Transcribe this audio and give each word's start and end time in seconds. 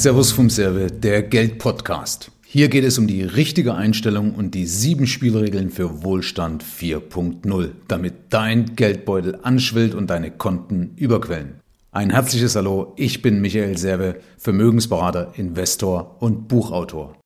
Servus 0.00 0.32
vom 0.32 0.48
Serve, 0.48 0.90
der 0.90 1.22
Geld-Podcast. 1.22 2.30
Hier 2.46 2.70
geht 2.70 2.84
es 2.84 2.96
um 2.96 3.06
die 3.06 3.22
richtige 3.22 3.74
Einstellung 3.74 4.34
und 4.34 4.54
die 4.54 4.64
sieben 4.64 5.06
Spielregeln 5.06 5.68
für 5.68 6.02
Wohlstand 6.02 6.64
4.0, 6.64 7.72
damit 7.86 8.14
dein 8.30 8.76
Geldbeutel 8.76 9.40
anschwillt 9.42 9.94
und 9.94 10.08
deine 10.08 10.30
Konten 10.30 10.92
überquellen. 10.96 11.60
Ein 11.92 12.08
herzliches 12.08 12.56
Hallo, 12.56 12.94
ich 12.96 13.20
bin 13.20 13.42
Michael 13.42 13.76
Serve, 13.76 14.20
Vermögensberater, 14.38 15.34
Investor 15.36 16.16
und 16.20 16.48
Buchautor. 16.48 17.20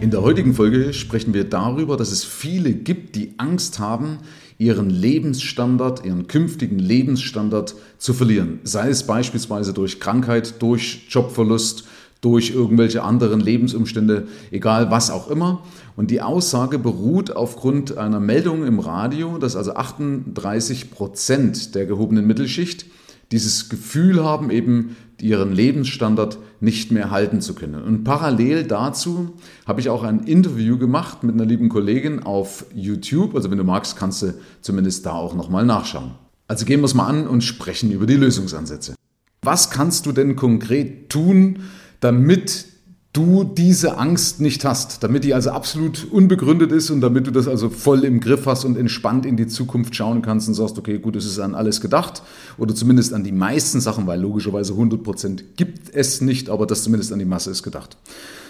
In 0.00 0.12
der 0.12 0.22
heutigen 0.22 0.54
Folge 0.54 0.94
sprechen 0.94 1.34
wir 1.34 1.42
darüber, 1.42 1.96
dass 1.96 2.12
es 2.12 2.22
viele 2.22 2.72
gibt, 2.72 3.16
die 3.16 3.34
Angst 3.36 3.80
haben, 3.80 4.18
ihren 4.58 4.90
Lebensstandard, 4.90 6.04
ihren 6.04 6.26
künftigen 6.26 6.78
Lebensstandard 6.78 7.76
zu 7.96 8.12
verlieren. 8.12 8.58
Sei 8.64 8.88
es 8.88 9.04
beispielsweise 9.04 9.72
durch 9.72 10.00
Krankheit, 10.00 10.60
durch 10.60 11.06
Jobverlust, 11.08 11.84
durch 12.20 12.50
irgendwelche 12.50 13.04
anderen 13.04 13.38
Lebensumstände, 13.38 14.26
egal 14.50 14.90
was 14.90 15.10
auch 15.12 15.30
immer. 15.30 15.62
Und 15.94 16.10
die 16.10 16.20
Aussage 16.20 16.80
beruht 16.80 17.30
aufgrund 17.30 17.96
einer 17.96 18.18
Meldung 18.18 18.66
im 18.66 18.80
Radio, 18.80 19.38
dass 19.38 19.54
also 19.54 19.74
38 19.74 20.90
Prozent 20.90 21.76
der 21.76 21.86
gehobenen 21.86 22.26
Mittelschicht 22.26 22.86
dieses 23.32 23.68
Gefühl 23.68 24.24
haben, 24.24 24.50
eben 24.50 24.96
ihren 25.20 25.52
Lebensstandard 25.52 26.38
nicht 26.60 26.90
mehr 26.90 27.10
halten 27.10 27.40
zu 27.40 27.54
können. 27.54 27.82
Und 27.82 28.04
parallel 28.04 28.64
dazu 28.64 29.34
habe 29.66 29.80
ich 29.80 29.90
auch 29.90 30.02
ein 30.02 30.20
Interview 30.20 30.78
gemacht 30.78 31.22
mit 31.22 31.34
einer 31.34 31.44
lieben 31.44 31.68
Kollegin 31.68 32.22
auf 32.22 32.66
YouTube. 32.74 33.34
Also 33.34 33.50
wenn 33.50 33.58
du 33.58 33.64
magst, 33.64 33.96
kannst 33.96 34.22
du 34.22 34.34
zumindest 34.60 35.06
da 35.06 35.12
auch 35.12 35.34
nochmal 35.34 35.64
nachschauen. 35.64 36.12
Also 36.46 36.64
gehen 36.64 36.80
wir 36.80 36.86
es 36.86 36.94
mal 36.94 37.06
an 37.06 37.26
und 37.26 37.42
sprechen 37.42 37.90
über 37.90 38.06
die 38.06 38.16
Lösungsansätze. 38.16 38.94
Was 39.42 39.70
kannst 39.70 40.06
du 40.06 40.12
denn 40.12 40.34
konkret 40.34 41.10
tun, 41.10 41.60
damit 42.00 42.66
du 43.12 43.42
diese 43.44 43.96
Angst 43.96 44.40
nicht 44.40 44.64
hast, 44.64 45.02
damit 45.02 45.24
die 45.24 45.34
also 45.34 45.50
absolut 45.50 46.06
unbegründet 46.10 46.72
ist 46.72 46.90
und 46.90 47.00
damit 47.00 47.26
du 47.26 47.30
das 47.30 47.48
also 47.48 47.70
voll 47.70 48.04
im 48.04 48.20
Griff 48.20 48.46
hast 48.46 48.64
und 48.64 48.76
entspannt 48.76 49.24
in 49.24 49.36
die 49.36 49.46
Zukunft 49.46 49.96
schauen 49.96 50.22
kannst 50.22 50.46
und 50.48 50.54
sagst, 50.54 50.78
okay, 50.78 50.98
gut, 50.98 51.16
es 51.16 51.24
ist 51.24 51.38
an 51.38 51.54
alles 51.54 51.80
gedacht 51.80 52.22
oder 52.58 52.74
zumindest 52.74 53.14
an 53.14 53.24
die 53.24 53.32
meisten 53.32 53.80
Sachen, 53.80 54.06
weil 54.06 54.20
logischerweise 54.20 54.74
100% 54.74 55.42
gibt 55.56 55.94
es 55.94 56.20
nicht, 56.20 56.50
aber 56.50 56.66
das 56.66 56.82
zumindest 56.82 57.12
an 57.12 57.18
die 57.18 57.24
Masse 57.24 57.50
ist 57.50 57.62
gedacht. 57.62 57.96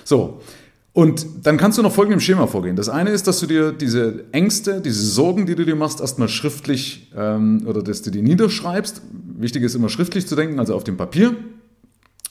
So, 0.05 0.41
und 0.93 1.25
dann 1.45 1.56
kannst 1.59 1.78
du 1.78 1.83
noch 1.83 1.93
folgendem 1.93 2.19
Schema 2.19 2.48
vorgehen. 2.48 2.75
Das 2.75 2.89
eine 2.89 3.11
ist, 3.11 3.28
dass 3.28 3.39
du 3.39 3.47
dir 3.47 3.70
diese 3.70 4.25
Ängste, 4.33 4.81
diese 4.81 5.03
Sorgen, 5.03 5.47
die 5.47 5.55
du 5.55 5.65
dir 5.65 5.77
machst, 5.77 6.00
erstmal 6.00 6.28
schriftlich 6.28 7.12
ähm, 7.17 7.62
oder 7.67 7.83
dass 7.83 8.03
du 8.03 8.11
die 8.11 8.22
niederschreibst. 8.22 9.03
Wichtig 9.39 9.62
ist 9.62 9.77
immer 9.77 9.91
schriftlich 9.91 10.27
zu 10.27 10.34
denken, 10.34 10.59
also 10.59 10.75
auf 10.75 10.83
dem 10.83 10.97
Papier 10.97 11.37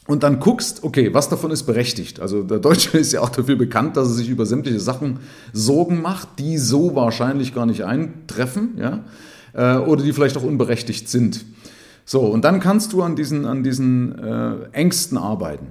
und 0.07 0.23
dann 0.23 0.39
guckst, 0.39 0.83
okay, 0.83 1.13
was 1.13 1.29
davon 1.29 1.51
ist 1.51 1.63
berechtigt. 1.63 2.19
Also 2.19 2.43
der 2.43 2.59
Deutsche 2.59 2.97
ist 2.97 3.11
ja 3.11 3.21
auch 3.21 3.29
dafür 3.29 3.55
bekannt, 3.55 3.97
dass 3.97 4.07
er 4.07 4.13
sich 4.13 4.29
über 4.29 4.45
sämtliche 4.45 4.79
Sachen 4.79 5.19
Sorgen 5.53 6.01
macht, 6.01 6.39
die 6.39 6.57
so 6.57 6.95
wahrscheinlich 6.95 7.53
gar 7.53 7.65
nicht 7.65 7.83
eintreffen, 7.83 8.77
ja, 8.77 9.03
äh, 9.53 9.77
oder 9.77 10.03
die 10.03 10.13
vielleicht 10.13 10.37
auch 10.37 10.43
unberechtigt 10.43 11.09
sind. 11.09 11.45
So, 12.05 12.21
und 12.21 12.45
dann 12.45 12.61
kannst 12.61 12.93
du 12.93 13.03
an 13.03 13.17
diesen, 13.17 13.45
an 13.45 13.63
diesen 13.63 14.17
äh, 14.17 14.69
Ängsten 14.71 15.17
arbeiten. 15.17 15.67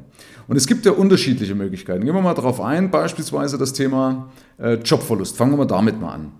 Und 0.48 0.56
es 0.56 0.66
gibt 0.66 0.84
ja 0.84 0.92
unterschiedliche 0.92 1.54
Möglichkeiten. 1.54 2.04
Gehen 2.04 2.14
wir 2.14 2.20
mal 2.20 2.34
darauf 2.34 2.60
ein, 2.60 2.90
beispielsweise 2.90 3.56
das 3.56 3.72
Thema 3.72 4.30
äh, 4.58 4.74
Jobverlust. 4.74 5.36
Fangen 5.36 5.52
wir 5.52 5.56
mal 5.56 5.64
damit 5.64 5.98
mal 6.00 6.12
an. 6.12 6.32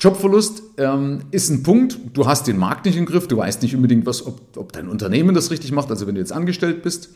Jobverlust 0.00 0.62
ähm, 0.76 1.20
ist 1.32 1.50
ein 1.50 1.62
Punkt, 1.62 1.98
du 2.12 2.26
hast 2.26 2.46
den 2.46 2.56
Markt 2.56 2.86
nicht 2.86 2.96
im 2.96 3.06
Griff, 3.06 3.26
du 3.26 3.36
weißt 3.36 3.62
nicht 3.62 3.74
unbedingt, 3.74 4.06
was, 4.06 4.24
ob, 4.24 4.56
ob 4.56 4.72
dein 4.72 4.88
Unternehmen 4.88 5.34
das 5.34 5.50
richtig 5.50 5.72
macht, 5.72 5.90
also 5.90 6.06
wenn 6.06 6.14
du 6.14 6.20
jetzt 6.20 6.32
angestellt 6.32 6.82
bist. 6.82 7.10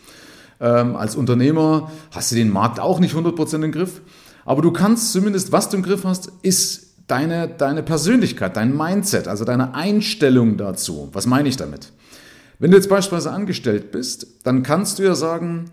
Ähm, 0.60 0.97
als 0.97 1.15
Unternehmer 1.15 1.91
hast 2.10 2.32
du 2.32 2.37
den 2.37 2.50
Markt 2.50 2.81
auch 2.81 2.98
nicht 2.98 3.15
100% 3.15 3.65
im 3.65 3.72
Griff, 3.72 4.00
aber 4.44 4.62
du 4.62 4.72
kannst 4.72 5.12
zumindest, 5.12 5.53
was 5.53 5.69
du 5.69 5.76
im 5.76 5.82
Griff 5.82 6.04
hast, 6.04 6.32
ist 6.43 6.94
deine, 7.06 7.48
deine 7.48 7.82
Persönlichkeit, 7.82 8.56
dein 8.56 8.76
Mindset, 8.76 9.28
also 9.28 9.44
deine 9.44 9.75
Einstellung 9.75 10.56
dazu. 10.56 11.09
Was 11.12 11.26
meine 11.26 11.49
ich 11.49 11.56
damit? 11.56 11.93
Wenn 12.59 12.70
du 12.70 12.76
jetzt 12.76 12.88
beispielsweise 12.88 13.32
angestellt 13.32 13.93
bist, 13.93 14.26
dann 14.44 14.62
kannst 14.62 14.99
du 14.99 15.03
ja 15.04 15.14
sagen, 15.14 15.66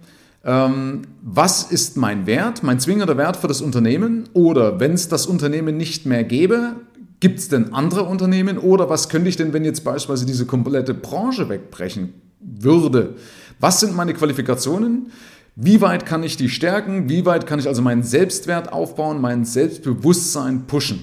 ähm, 0.43 1.03
was 1.21 1.63
ist 1.63 1.97
mein 1.97 2.25
Wert, 2.25 2.63
mein 2.63 2.79
zwingender 2.79 3.17
Wert 3.17 3.37
für 3.37 3.47
das 3.47 3.61
Unternehmen? 3.61 4.29
Oder 4.33 4.79
wenn 4.79 4.93
es 4.93 5.07
das 5.07 5.25
Unternehmen 5.25 5.77
nicht 5.77 6.05
mehr 6.05 6.23
gäbe, 6.23 6.75
Gibt 7.19 7.39
es 7.39 7.49
denn 7.49 7.73
andere 7.73 8.03
Unternehmen 8.03 8.57
oder 8.57 8.89
was 8.89 9.09
könnte 9.09 9.29
ich 9.29 9.35
denn, 9.35 9.51
wenn 9.51 9.65
jetzt 9.65 9.83
beispielsweise 9.83 10.25
diese 10.25 10.45
komplette 10.45 10.93
Branche 10.93 11.49
wegbrechen 11.49 12.13
würde? 12.39 13.15
Was 13.59 13.81
sind 13.81 13.95
meine 13.95 14.13
Qualifikationen? 14.13 15.11
Wie 15.55 15.81
weit 15.81 16.05
kann 16.05 16.23
ich 16.23 16.37
die 16.37 16.47
stärken? 16.47 17.09
Wie 17.09 17.25
weit 17.25 17.45
kann 17.45 17.59
ich 17.59 17.67
also 17.67 17.81
meinen 17.81 18.03
Selbstwert 18.03 18.71
aufbauen, 18.71 19.19
mein 19.19 19.43
Selbstbewusstsein 19.43 20.67
pushen? 20.67 21.01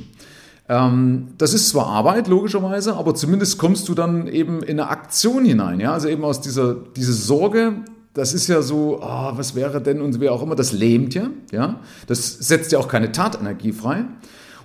Ähm, 0.69 1.29
das 1.37 1.53
ist 1.53 1.69
zwar 1.69 1.87
Arbeit, 1.87 2.29
logischerweise, 2.29 2.97
aber 2.97 3.15
zumindest 3.15 3.59
kommst 3.59 3.89
du 3.89 3.95
dann 3.95 4.27
eben 4.27 4.63
in 4.63 4.81
eine 4.81 4.89
Aktion 4.89 5.45
hinein. 5.45 5.81
Ja? 5.81 5.93
Also 5.93 6.09
eben 6.09 6.25
aus 6.25 6.41
dieser 6.41 6.75
diese 6.75 7.13
Sorge, 7.13 7.85
das 8.15 8.33
ist 8.33 8.49
ja 8.49 8.63
so, 8.63 8.99
oh, 9.03 9.33
was 9.35 9.55
wäre 9.55 9.83
denn 9.83 10.01
und 10.01 10.19
wer 10.21 10.33
auch 10.33 10.43
immer, 10.43 10.57
das 10.57 10.73
lähmt 10.73 11.15
ja. 11.15 11.29
ja? 11.53 11.81
Das 12.07 12.39
setzt 12.39 12.73
ja 12.73 12.79
auch 12.79 12.89
keine 12.89 13.13
Tatenergie 13.13 13.73
frei. 13.73 14.07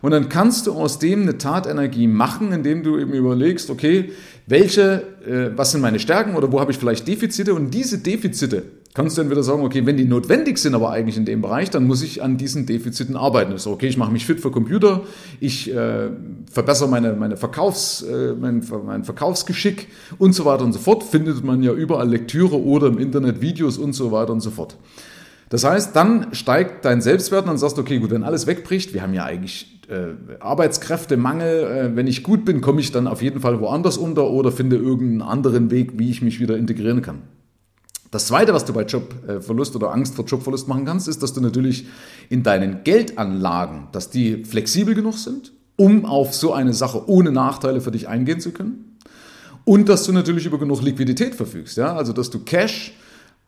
Und 0.02 0.12
dann 0.12 0.30
kannst 0.30 0.68
du 0.68 0.74
aus 0.74 1.00
dem 1.00 1.24
eine 1.24 1.38
Tatenergie 1.38 2.08
machen, 2.08 2.52
indem 2.52 2.84
du 2.84 2.98
eben 2.98 3.14
überlegst, 3.14 3.70
okay, 3.70 4.12
welche, 4.48 5.04
äh, 5.26 5.56
was 5.56 5.72
sind 5.72 5.82
meine 5.82 6.00
Stärken 6.00 6.36
oder 6.36 6.52
wo 6.52 6.60
habe 6.60 6.72
ich 6.72 6.78
vielleicht 6.78 7.08
Defizite 7.08 7.54
und 7.54 7.74
diese 7.74 8.00
Defizite 8.00 8.64
kannst 8.94 9.18
du 9.18 9.22
dann 9.22 9.32
wieder 9.32 9.44
sagen, 9.44 9.64
okay, 9.64 9.86
wenn 9.86 9.98
die 9.98 10.06
notwendig 10.06 10.58
sind, 10.58 10.76
aber 10.76 10.92
eigentlich 10.92 11.18
in 11.18 11.26
dem 11.26 11.42
Bereich, 11.42 11.70
dann 11.70 11.88
muss 11.88 12.02
ich 12.02 12.22
an 12.22 12.38
diesen 12.38 12.66
Defiziten 12.66 13.16
arbeiten. 13.16 13.52
Also, 13.54 13.72
okay, 13.72 13.88
ich 13.88 13.98
mache 13.98 14.12
mich 14.12 14.26
fit 14.26 14.40
für 14.40 14.52
Computer, 14.52 15.04
ich 15.40 15.74
äh, 15.74 16.10
verbessere 16.52 16.90
meine, 16.90 17.14
meine 17.14 17.38
Verkaufs, 17.38 18.02
äh, 18.02 18.34
mein, 18.34 18.66
mein 18.86 19.04
Verkaufsgeschick 19.04 19.88
und 20.18 20.34
so 20.34 20.46
weiter 20.46 20.64
und 20.64 20.74
so 20.74 20.80
fort. 20.80 21.04
Findet 21.04 21.44
man 21.44 21.64
ja 21.64 21.72
überall 21.72 22.10
Lektüre 22.10 22.62
oder 22.62 22.88
im 22.88 22.98
Internet 22.98 23.42
Videos 23.42 23.78
und 23.78 23.94
so 23.94 24.12
weiter 24.12 24.34
und 24.34 24.42
so 24.42 24.52
fort. 24.52 24.76
Das 25.52 25.66
heißt, 25.66 25.94
dann 25.98 26.34
steigt 26.34 26.86
dein 26.86 27.02
Selbstwert 27.02 27.42
und 27.42 27.50
dann 27.50 27.58
sagst 27.58 27.78
du, 27.78 27.82
okay, 27.82 28.00
gut, 28.00 28.12
wenn 28.12 28.24
alles 28.24 28.48
wegbricht, 28.48 28.94
wir 28.94 29.02
haben 29.02 29.14
ja 29.14 29.26
eigentlich 29.26 29.82
äh, 29.90 30.14
Arbeitskräftemangel, 30.40 31.64
äh, 31.66 31.96
wenn 31.98 32.08
ich 32.08 32.24
gut 32.24 32.46
bin, 32.46 32.62
komme 32.62 32.80
ich 32.80 32.94
dann 32.94 33.06
auf 33.06 33.22
jeden 33.22 33.42
Fall 33.42 33.60
woanders 33.60 33.98
unter 33.98 34.30
oder 34.30 34.54
finde 34.54 34.78
irgendeinen 34.78 35.22
anderen 35.22 35.70
Weg, 35.70 36.00
wie 36.00 36.10
ich 36.10 36.22
mich 36.22 36.40
wieder 36.40 36.56
integrieren 36.56 37.02
kann. 37.02 37.24
Das 38.12 38.28
Zweite, 38.28 38.54
was 38.54 38.64
du 38.64 38.72
bei 38.72 38.84
Jobverlust 38.84 39.76
oder 39.76 39.92
Angst 39.92 40.16
vor 40.16 40.24
Jobverlust 40.24 40.70
machen 40.70 40.86
kannst, 40.86 41.10
ist, 41.10 41.22
dass 41.22 41.34
du 41.34 41.42
natürlich 41.42 41.86
in 42.30 42.44
deinen 42.44 42.86
Geldanlagen, 42.86 43.90
dass 43.92 44.10
die 44.10 44.46
flexibel 44.46 44.96
genug 44.96 45.16
sind, 45.16 45.52
um 45.76 46.06
auf 46.06 46.34
so 46.34 46.54
eine 46.54 46.74
Sache 46.74 47.10
ohne 47.10 47.34
Nachteile 47.34 47.82
für 47.82 47.92
dich 47.92 48.08
eingehen 48.08 48.40
zu 48.40 48.52
können. 48.52 48.98
Und 49.66 49.90
dass 49.90 50.06
du 50.06 50.14
natürlich 50.14 50.46
über 50.46 50.60
genug 50.60 50.82
Liquidität 50.82 51.36
verfügst. 51.36 51.76
Ja? 51.76 51.94
Also, 51.94 52.14
dass 52.14 52.30
du 52.30 52.40
Cash 52.40 52.94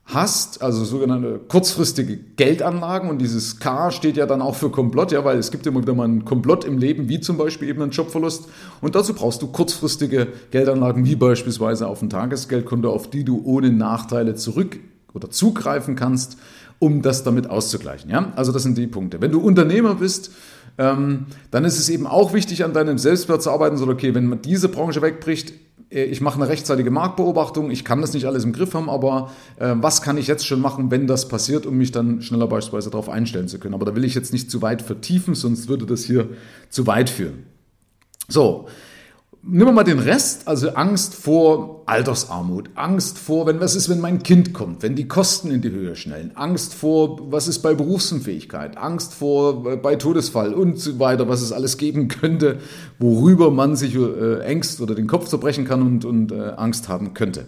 hast, 0.06 0.62
also 0.62 0.84
sogenannte 0.84 1.40
kurzfristige 1.47 2.18
Geldanlagen 2.18 3.09
und 3.09 3.19
dieses 3.19 3.59
K 3.59 3.90
steht 3.91 4.18
ja 4.18 4.25
dann 4.25 4.41
auch 4.41 4.56
für 4.56 4.69
Komplott, 4.69 5.12
ja, 5.12 5.24
weil 5.24 5.38
es 5.38 5.50
gibt 5.50 5.66
immer 5.66 5.81
wieder 5.81 5.94
mal 5.94 6.03
einen 6.03 6.25
Komplott 6.25 6.66
im 6.66 6.78
Leben, 6.78 7.08
wie 7.08 7.22
zum 7.22 7.38
Beispiel 7.38 7.69
eben 7.69 7.81
einen 7.81 7.91
Jobverlust 7.91 8.50
und 8.81 8.96
dazu 8.96 9.13
brauchst 9.13 9.42
du 9.42 9.47
kurzfristige 9.47 10.28
Geldanlagen, 10.52 11.06
wie 11.06 11.16
beispielsweise 11.16 11.88
auf 11.88 12.02
ein 12.02 12.09
Tagesgeldkonto, 12.09 12.92
auf 12.92 13.09
die 13.09 13.24
du 13.24 13.42
ohne 13.46 13.72
Nachteile 13.72 14.36
zurück 14.36 14.78
oder 15.13 15.30
zugreifen 15.30 15.96
kannst, 15.96 16.38
um 16.80 17.02
das 17.02 17.24
damit 17.24 17.50
auszugleichen, 17.50 18.09
ja, 18.09 18.34
also 18.36 18.52
das 18.52 18.63
sind 18.63 18.78
die 18.78 18.88
Punkte. 18.88 19.22
Wenn 19.22 19.31
du 19.31 19.40
Unternehmer 19.40 19.96
bist, 19.96 20.31
ähm, 20.78 21.28
dann 21.52 21.63
ist 21.66 21.80
es 21.80 21.88
eben 21.90 22.08
auch 22.08 22.34
wichtig, 22.34 22.66
an 22.66 22.74
deinem 22.74 22.98
Selbstwert 22.98 23.42
zu 23.42 23.51
arbeiten, 23.51 23.78
so 23.78 23.88
okay, 23.88 24.13
wenn 24.13 24.42
diese 24.42 24.68
Branche 24.68 25.01
wegbricht, 25.01 25.54
ich 25.94 26.22
mache 26.22 26.36
eine 26.36 26.50
rechtzeitige 26.50 26.90
Marktbeobachtung, 26.90 27.69
ich 27.69 27.86
kann 27.86 28.01
das 28.01 28.13
nicht 28.13 28.25
alles 28.25 28.44
im 28.44 28.54
Griff 28.54 28.74
haben, 28.74 28.90
aber 28.90 29.31
äh, 29.57 29.74
was 29.75 30.01
kann 30.01 30.18
ich 30.18 30.28
jetzt 30.28 30.45
schon 30.45 30.60
machen, 30.60 30.90
wenn 30.90 31.06
das 31.06 31.28
passiert, 31.28 31.66
um 31.66 31.78
mich 31.78 31.92
dann 31.92 32.22
schneller 32.22 32.48
beispielsweise 32.48 32.90
darauf 32.90 33.10
einstellen 33.10 33.48
zu 33.48 33.60
können. 33.60 33.75
Aber 33.75 33.86
da 33.86 33.95
will 33.95 34.04
ich 34.04 34.16
jetzt 34.16 34.34
nicht 34.34 34.50
zu 34.50 34.62
weit 34.62 34.81
vertiefen, 34.81 35.36
sonst 35.36 35.68
würde 35.68 35.86
das 35.86 36.04
hier 36.04 36.30
zu 36.69 36.88
weit 36.88 37.10
führen. 37.10 37.44
So, 38.28 38.68
Wir 39.45 39.69
mal 39.74 39.84
den 39.84 40.00
Rest, 40.00 40.48
also 40.48 40.69
Angst 40.69 41.16
vor 41.16 41.84
Altersarmut, 41.86 42.69
Angst 42.75 43.18
vor, 43.18 43.45
wenn 43.45 43.60
was 43.60 43.75
ist, 43.75 43.90
wenn 43.90 44.00
mein 44.00 44.24
Kind 44.24 44.54
kommt, 44.54 44.84
wenn 44.84 44.95
die 44.95 45.10
Kosten 45.10 45.51
in 45.51 45.62
die 45.62 45.69
Höhe 45.69 45.98
schnellen, 45.98 46.31
Angst 46.36 46.74
vor, 46.74 47.30
was 47.30 47.50
ist 47.50 47.60
bei 47.60 47.74
Berufsunfähigkeit, 47.74 48.78
Angst 48.78 49.13
vor 49.13 49.69
äh, 49.69 49.75
bei 49.75 49.98
Todesfall 49.98 50.54
und 50.54 50.80
so 50.80 50.98
weiter, 50.98 51.28
was 51.28 51.42
es 51.42 51.51
alles 51.51 51.78
geben 51.78 52.07
könnte, 52.07 52.60
worüber 53.00 53.51
man 53.51 53.75
sich 53.75 53.95
äh, 53.95 54.40
Ängst 54.44 54.80
oder 54.80 54.95
den 54.95 55.07
Kopf 55.07 55.28
zerbrechen 55.28 55.66
kann 55.66 55.81
und, 55.81 56.06
und 56.06 56.31
äh, 56.31 56.54
Angst 56.56 56.88
haben 56.88 57.13
könnte. 57.13 57.45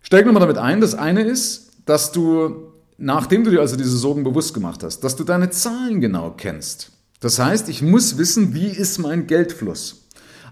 Steigen 0.00 0.28
wir 0.28 0.32
mal 0.32 0.38
damit 0.38 0.58
ein. 0.58 0.80
Das 0.80 0.94
eine 0.94 1.22
ist, 1.22 1.72
dass 1.86 2.12
du, 2.12 2.70
nachdem 2.98 3.42
du 3.42 3.50
dir 3.50 3.62
also 3.62 3.74
diese 3.74 3.96
Sorgen 3.96 4.22
bewusst 4.22 4.54
gemacht 4.54 4.84
hast, 4.84 5.00
dass 5.00 5.16
du 5.16 5.24
deine 5.24 5.50
Zahlen 5.50 6.00
genau 6.00 6.34
kennst. 6.36 6.92
Das 7.18 7.40
heißt, 7.40 7.68
ich 7.68 7.82
muss 7.82 8.16
wissen, 8.16 8.54
wie 8.54 8.68
ist 8.68 8.98
mein 8.98 9.26
Geldfluss. 9.26 10.07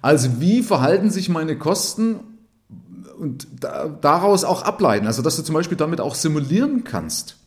Also 0.07 0.41
wie 0.41 0.63
verhalten 0.63 1.11
sich 1.11 1.29
meine 1.29 1.59
Kosten 1.59 2.21
und 3.19 3.49
da, 3.59 3.89
daraus 3.89 4.45
auch 4.45 4.63
ableiten. 4.63 5.09
Also, 5.09 5.21
dass 5.21 5.35
du 5.35 5.43
zum 5.43 5.57
Beispiel 5.57 5.77
damit 5.77 6.01
auch 6.01 6.15
simulieren 6.15 6.85
kannst. 6.85 7.39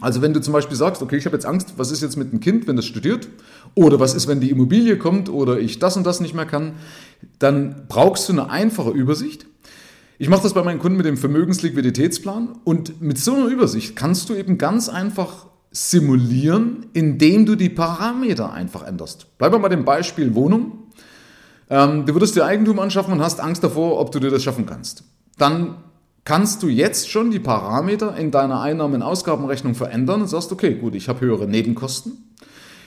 Also 0.00 0.20
wenn 0.20 0.34
du 0.34 0.40
zum 0.40 0.52
Beispiel 0.52 0.76
sagst, 0.76 1.02
okay, 1.02 1.16
ich 1.16 1.24
habe 1.24 1.36
jetzt 1.36 1.46
Angst, 1.46 1.74
was 1.76 1.92
ist 1.92 2.02
jetzt 2.02 2.16
mit 2.16 2.32
dem 2.32 2.40
Kind, 2.40 2.66
wenn 2.66 2.74
das 2.74 2.84
studiert? 2.84 3.28
Oder 3.76 4.00
was 4.00 4.14
ist, 4.14 4.26
wenn 4.26 4.40
die 4.40 4.50
Immobilie 4.50 4.98
kommt 4.98 5.28
oder 5.28 5.60
ich 5.60 5.78
das 5.78 5.96
und 5.96 6.04
das 6.04 6.18
nicht 6.18 6.34
mehr 6.34 6.46
kann? 6.46 6.72
Dann 7.38 7.84
brauchst 7.86 8.28
du 8.28 8.32
eine 8.32 8.50
einfache 8.50 8.90
Übersicht. 8.90 9.46
Ich 10.18 10.28
mache 10.28 10.42
das 10.42 10.54
bei 10.54 10.64
meinen 10.64 10.80
Kunden 10.80 10.96
mit 10.96 11.06
dem 11.06 11.16
Vermögensliquiditätsplan 11.16 12.58
und 12.64 13.00
mit 13.00 13.18
so 13.18 13.34
einer 13.34 13.46
Übersicht 13.46 13.94
kannst 13.94 14.28
du 14.30 14.34
eben 14.34 14.58
ganz 14.58 14.88
einfach 14.88 15.46
simulieren, 15.70 16.86
indem 16.92 17.46
du 17.46 17.54
die 17.54 17.68
Parameter 17.68 18.52
einfach 18.52 18.82
änderst. 18.82 19.38
Bleiben 19.38 19.54
wir 19.54 19.60
mal 19.60 19.68
dem 19.68 19.84
Beispiel 19.84 20.34
Wohnung. 20.34 20.87
Ähm, 21.70 22.06
du 22.06 22.14
würdest 22.14 22.36
dir 22.36 22.44
Eigentum 22.44 22.78
anschaffen 22.78 23.12
und 23.12 23.20
hast 23.20 23.40
Angst 23.40 23.62
davor, 23.62 24.00
ob 24.00 24.10
du 24.12 24.20
dir 24.20 24.30
das 24.30 24.42
schaffen 24.42 24.66
kannst. 24.66 25.04
Dann 25.36 25.76
kannst 26.24 26.62
du 26.62 26.68
jetzt 26.68 27.10
schon 27.10 27.30
die 27.30 27.38
Parameter 27.38 28.16
in 28.16 28.30
deiner 28.30 28.60
Einnahmen-Ausgabenrechnung 28.60 29.74
verändern 29.74 30.22
und 30.22 30.28
sagst, 30.28 30.52
okay, 30.52 30.74
gut, 30.74 30.94
ich 30.94 31.08
habe 31.08 31.20
höhere 31.20 31.46
Nebenkosten. 31.46 32.34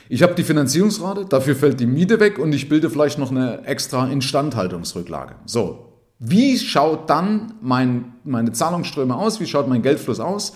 Ich 0.09 0.23
habe 0.23 0.35
die 0.35 0.43
Finanzierungsrate, 0.43 1.25
dafür 1.25 1.55
fällt 1.55 1.79
die 1.79 1.85
Miete 1.85 2.19
weg 2.19 2.37
und 2.37 2.53
ich 2.53 2.67
bilde 2.67 2.89
vielleicht 2.89 3.17
noch 3.17 3.31
eine 3.31 3.65
extra 3.65 4.07
Instandhaltungsrücklage. 4.09 5.35
So, 5.45 5.91
wie 6.19 6.59
schaut 6.59 7.09
dann 7.09 7.53
mein, 7.61 8.13
meine 8.23 8.51
Zahlungsströme 8.51 9.15
aus? 9.15 9.39
Wie 9.39 9.47
schaut 9.47 9.67
mein 9.67 9.81
Geldfluss 9.81 10.19
aus? 10.19 10.53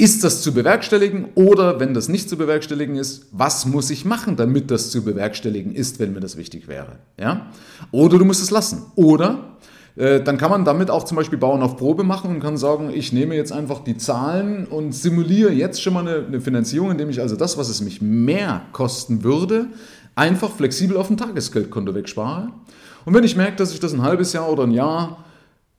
Ist 0.00 0.22
das 0.22 0.42
zu 0.42 0.54
bewerkstelligen 0.54 1.26
oder 1.34 1.80
wenn 1.80 1.92
das 1.92 2.08
nicht 2.08 2.28
zu 2.28 2.36
bewerkstelligen 2.36 2.94
ist, 2.94 3.26
was 3.32 3.66
muss 3.66 3.90
ich 3.90 4.04
machen, 4.04 4.36
damit 4.36 4.70
das 4.70 4.90
zu 4.90 5.02
bewerkstelligen 5.02 5.74
ist, 5.74 5.98
wenn 5.98 6.12
mir 6.12 6.20
das 6.20 6.36
wichtig 6.36 6.68
wäre? 6.68 7.00
Ja? 7.18 7.50
Oder 7.90 8.18
du 8.18 8.24
musst 8.24 8.40
es 8.40 8.52
lassen. 8.52 8.84
Oder 8.94 9.56
äh, 9.96 10.22
dann 10.22 10.38
kann 10.38 10.52
man 10.52 10.64
damit 10.64 10.88
auch 10.88 11.02
zum 11.02 11.16
Beispiel 11.16 11.38
Bauen 11.38 11.62
auf 11.62 11.76
Probe 11.76 12.04
machen 12.04 12.30
und 12.30 12.40
kann 12.40 12.56
sagen, 12.56 12.90
ich 12.94 13.12
nehme 13.12 13.34
jetzt 13.34 13.50
einfach 13.50 13.82
die 13.82 13.96
Zahlen 13.96 14.66
und 14.66 14.92
simuliere 14.92 15.50
jetzt 15.50 15.82
schon 15.82 15.94
mal 15.94 16.06
eine, 16.06 16.24
eine 16.24 16.40
Finanzierung, 16.40 16.92
indem 16.92 17.10
ich 17.10 17.20
also 17.20 17.34
das, 17.34 17.58
was 17.58 17.68
es 17.68 17.80
mich 17.80 18.00
mehr 18.00 18.62
kosten 18.70 19.24
würde, 19.24 19.66
einfach 20.14 20.52
flexibel 20.52 20.96
auf 20.96 21.08
dem 21.08 21.16
Tagesgeldkonto 21.16 21.96
wegspare. 21.96 22.50
Und 23.04 23.14
wenn 23.14 23.24
ich 23.24 23.34
merke, 23.34 23.56
dass 23.56 23.72
ich 23.72 23.80
das 23.80 23.92
ein 23.92 24.02
halbes 24.02 24.32
Jahr 24.32 24.48
oder 24.48 24.62
ein 24.62 24.70
Jahr 24.70 25.24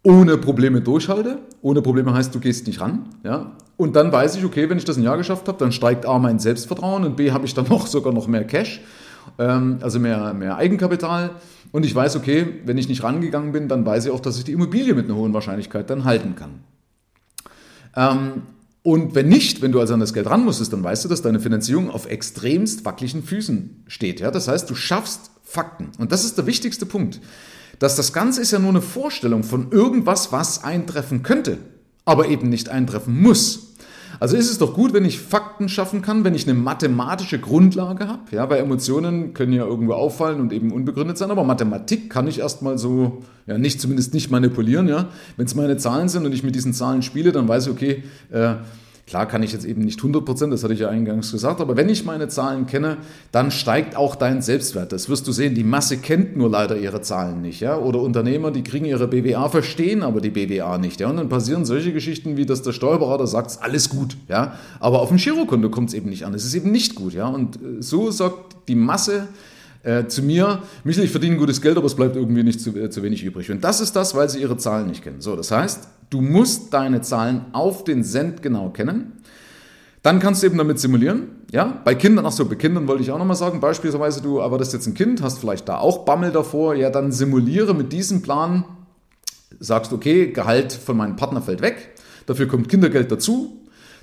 ohne 0.03 0.37
Probleme 0.37 0.81
durchhalte. 0.81 1.39
Ohne 1.61 1.81
Probleme 1.81 2.13
heißt, 2.13 2.33
du 2.33 2.39
gehst 2.39 2.67
nicht 2.67 2.81
ran. 2.81 3.05
Ja? 3.23 3.51
Und 3.77 3.95
dann 3.95 4.11
weiß 4.11 4.35
ich, 4.35 4.45
okay, 4.45 4.69
wenn 4.69 4.77
ich 4.77 4.85
das 4.85 4.97
ein 4.97 5.03
Jahr 5.03 5.17
geschafft 5.17 5.47
habe, 5.47 5.57
dann 5.57 5.71
steigt 5.71 6.05
A 6.05 6.19
mein 6.19 6.39
Selbstvertrauen 6.39 7.03
und 7.03 7.15
B 7.15 7.31
habe 7.31 7.45
ich 7.45 7.53
dann 7.53 7.67
noch 7.67 7.87
sogar 7.87 8.13
noch 8.13 8.27
mehr 8.27 8.45
Cash, 8.45 8.81
ähm, 9.37 9.79
also 9.81 9.99
mehr, 9.99 10.33
mehr 10.33 10.57
Eigenkapital. 10.57 11.31
Und 11.71 11.85
ich 11.85 11.93
weiß, 11.93 12.15
okay, 12.15 12.61
wenn 12.65 12.77
ich 12.77 12.89
nicht 12.89 13.03
rangegangen 13.03 13.51
bin, 13.51 13.67
dann 13.67 13.85
weiß 13.85 14.05
ich 14.05 14.11
auch, 14.11 14.19
dass 14.19 14.37
ich 14.37 14.43
die 14.43 14.53
Immobilie 14.53 14.95
mit 14.95 15.05
einer 15.05 15.15
hohen 15.15 15.33
Wahrscheinlichkeit 15.33 15.89
dann 15.89 16.03
halten 16.03 16.35
kann. 16.35 16.63
Ähm, 17.95 18.43
und 18.81 19.13
wenn 19.13 19.27
nicht, 19.27 19.61
wenn 19.61 19.71
du 19.71 19.79
also 19.79 19.93
an 19.93 19.99
das 19.99 20.13
Geld 20.13 20.27
ran 20.27 20.45
musstest, 20.45 20.71
dann 20.73 20.83
weißt 20.83 21.03
du, 21.03 21.09
dass 21.09 21.21
deine 21.21 21.39
Finanzierung 21.39 21.91
auf 21.91 22.09
extremst 22.09 22.85
wackeligen 22.85 23.21
Füßen 23.21 23.83
steht. 23.87 24.21
Ja? 24.21 24.31
Das 24.31 24.47
heißt, 24.47 24.69
du 24.69 24.75
schaffst 24.75 25.31
Fakten. 25.43 25.89
Und 25.99 26.11
das 26.11 26.23
ist 26.23 26.37
der 26.37 26.47
wichtigste 26.47 26.85
Punkt 26.85 27.19
dass 27.79 27.95
das 27.95 28.13
Ganze 28.13 28.41
ist 28.41 28.51
ja 28.51 28.59
nur 28.59 28.69
eine 28.69 28.81
Vorstellung 28.81 29.43
von 29.43 29.71
irgendwas, 29.71 30.31
was 30.31 30.63
eintreffen 30.63 31.23
könnte, 31.23 31.57
aber 32.05 32.27
eben 32.27 32.49
nicht 32.49 32.69
eintreffen 32.69 33.19
muss. 33.21 33.69
Also 34.19 34.35
ist 34.35 34.51
es 34.51 34.57
doch 34.57 34.73
gut, 34.73 34.91
wenn 34.93 35.05
ich 35.05 35.19
Fakten 35.19 35.69
schaffen 35.69 36.01
kann, 36.01 36.25
wenn 36.25 36.35
ich 36.35 36.47
eine 36.47 36.59
mathematische 36.59 37.39
Grundlage 37.39 38.07
habe. 38.07 38.23
Ja, 38.31 38.49
weil 38.49 38.59
Emotionen 38.59 39.33
können 39.33 39.53
ja 39.53 39.65
irgendwo 39.65 39.93
auffallen 39.93 40.41
und 40.41 40.51
eben 40.51 40.71
unbegründet 40.71 41.17
sein, 41.17 41.31
aber 41.31 41.45
Mathematik 41.45 42.09
kann 42.09 42.27
ich 42.27 42.39
erstmal 42.39 42.77
so, 42.77 43.23
ja, 43.47 43.57
nicht 43.57 43.79
zumindest 43.79 44.13
nicht 44.13 44.29
manipulieren. 44.29 44.89
Ja, 44.89 45.07
wenn 45.37 45.45
es 45.45 45.55
meine 45.55 45.77
Zahlen 45.77 46.09
sind 46.09 46.25
und 46.25 46.33
ich 46.33 46.43
mit 46.43 46.53
diesen 46.53 46.73
Zahlen 46.73 47.01
spiele, 47.01 47.31
dann 47.31 47.47
weiß 47.47 47.67
ich, 47.67 47.71
okay, 47.71 48.03
äh, 48.29 48.55
Klar 49.09 49.27
kann 49.27 49.41
ich 49.41 49.51
jetzt 49.53 49.65
eben 49.65 49.81
nicht 49.81 49.97
100 49.97 50.23
Prozent, 50.23 50.53
das 50.53 50.63
hatte 50.63 50.75
ich 50.75 50.81
ja 50.81 50.89
eingangs 50.89 51.31
gesagt, 51.31 51.61
aber 51.61 51.75
wenn 51.75 51.89
ich 51.89 52.05
meine 52.05 52.27
Zahlen 52.27 52.67
kenne, 52.67 52.97
dann 53.31 53.49
steigt 53.49 53.95
auch 53.95 54.15
dein 54.15 54.43
Selbstwert. 54.43 54.91
Das 54.91 55.09
wirst 55.09 55.27
du 55.27 55.31
sehen. 55.31 55.55
Die 55.55 55.63
Masse 55.63 55.97
kennt 55.97 56.37
nur 56.37 56.51
leider 56.51 56.77
ihre 56.77 57.01
Zahlen 57.01 57.41
nicht, 57.41 57.59
ja. 57.59 57.75
Oder 57.75 58.01
Unternehmer, 58.03 58.51
die 58.51 58.61
kriegen 58.61 58.85
ihre 58.85 59.07
BWA, 59.07 59.49
verstehen 59.49 60.03
aber 60.03 60.21
die 60.21 60.29
BWA 60.29 60.77
nicht, 60.77 60.99
ja. 60.99 61.09
Und 61.09 61.17
dann 61.17 61.27
passieren 61.27 61.65
solche 61.65 61.91
Geschichten 61.91 62.37
wie, 62.37 62.45
dass 62.45 62.61
der 62.61 62.71
Steuerberater 62.71 63.25
sagt, 63.25 63.57
alles 63.61 63.89
gut, 63.89 64.15
ja. 64.27 64.53
Aber 64.79 65.01
auf 65.01 65.07
dem 65.07 65.17
Girokonto 65.17 65.71
kommt 65.71 65.89
es 65.89 65.95
eben 65.95 66.11
nicht 66.11 66.27
an. 66.27 66.35
Es 66.35 66.45
ist 66.45 66.53
eben 66.53 66.71
nicht 66.71 66.93
gut, 66.93 67.13
ja. 67.13 67.27
Und 67.27 67.55
äh, 67.55 67.81
so 67.81 68.11
sagt 68.11 68.57
die 68.67 68.75
Masse, 68.75 69.27
äh, 69.81 70.05
zu 70.05 70.21
mir, 70.21 70.61
Michel, 70.83 71.05
ich 71.05 71.11
verdiene 71.11 71.35
gutes 71.35 71.61
Geld, 71.61 71.77
aber 71.77 71.87
es 71.87 71.95
bleibt 71.95 72.15
irgendwie 72.15 72.43
nicht 72.43 72.61
zu, 72.61 72.77
äh, 72.77 72.91
zu 72.91 73.01
wenig 73.01 73.23
übrig. 73.23 73.49
Und 73.49 73.63
das 73.63 73.81
ist 73.81 73.95
das, 73.95 74.13
weil 74.13 74.29
sie 74.29 74.39
ihre 74.39 74.57
Zahlen 74.57 74.87
nicht 74.87 75.03
kennen. 75.03 75.19
So, 75.19 75.35
das 75.35 75.49
heißt, 75.49 75.87
du 76.09 76.21
musst 76.21 76.73
deine 76.73 77.01
Zahlen 77.01 77.45
auf 77.53 77.83
den 77.83 78.03
Cent 78.03 78.41
genau 78.41 78.69
kennen. 78.69 79.13
Dann 80.01 80.19
kannst 80.19 80.41
du 80.41 80.47
eben 80.47 80.57
damit 80.57 80.79
simulieren. 80.79 81.27
Ja, 81.51 81.81
bei 81.83 81.93
Kindern, 81.93 82.25
ach 82.25 82.31
so, 82.31 82.45
bei 82.45 82.55
Kindern 82.55 82.87
wollte 82.87 83.03
ich 83.03 83.11
auch 83.11 83.17
nochmal 83.17 83.35
sagen, 83.35 83.59
beispielsweise 83.59 84.21
du 84.21 84.39
das 84.57 84.71
jetzt 84.71 84.87
ein 84.87 84.93
Kind, 84.93 85.21
hast 85.21 85.39
vielleicht 85.39 85.67
da 85.67 85.77
auch 85.79 86.05
Bammel 86.05 86.31
davor, 86.31 86.75
ja, 86.75 86.89
dann 86.89 87.11
simuliere 87.11 87.73
mit 87.73 87.91
diesem 87.91 88.21
Plan, 88.21 88.63
sagst, 89.59 89.91
okay, 89.91 90.31
Gehalt 90.31 90.71
von 90.71 90.95
meinem 90.95 91.15
Partner 91.15 91.41
fällt 91.41 91.61
weg, 91.61 91.95
dafür 92.27 92.47
kommt 92.47 92.69
Kindergeld 92.69 93.11
dazu, 93.11 93.59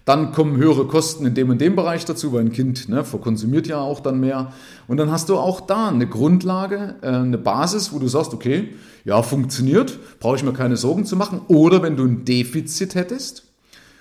dann 0.06 0.31
kommen 0.31 0.56
höhere 0.56 0.87
Kosten 0.87 1.26
in 1.26 1.35
dem 1.35 1.50
und 1.50 1.61
dem 1.61 1.75
Bereich 1.75 2.05
dazu, 2.05 2.32
weil 2.32 2.43
ein 2.43 2.53
Kind 2.53 2.88
ne, 2.88 3.05
verkonsumiert 3.05 3.67
ja 3.67 3.81
auch 3.81 3.99
dann 3.99 4.20
mehr. 4.20 4.53
Und 4.87 4.99
dann 4.99 5.11
hast 5.11 5.29
du 5.29 5.37
auch 5.37 5.61
da 5.61 5.88
eine 5.88 6.06
Grundlage, 6.06 6.94
äh, 7.03 7.08
eine 7.08 7.38
Basis, 7.38 7.93
wo 7.93 7.99
du 7.99 8.06
sagst, 8.06 8.32
okay, 8.32 8.69
ja, 9.05 9.20
funktioniert, 9.23 9.99
brauche 10.20 10.37
ich 10.37 10.44
mir 10.44 10.53
keine 10.53 10.76
Sorgen 10.76 11.06
zu 11.06 11.17
machen. 11.17 11.41
Oder 11.49 11.82
wenn 11.82 11.97
du 11.97 12.05
ein 12.05 12.25
Defizit 12.25 12.94
hättest, 12.94 13.49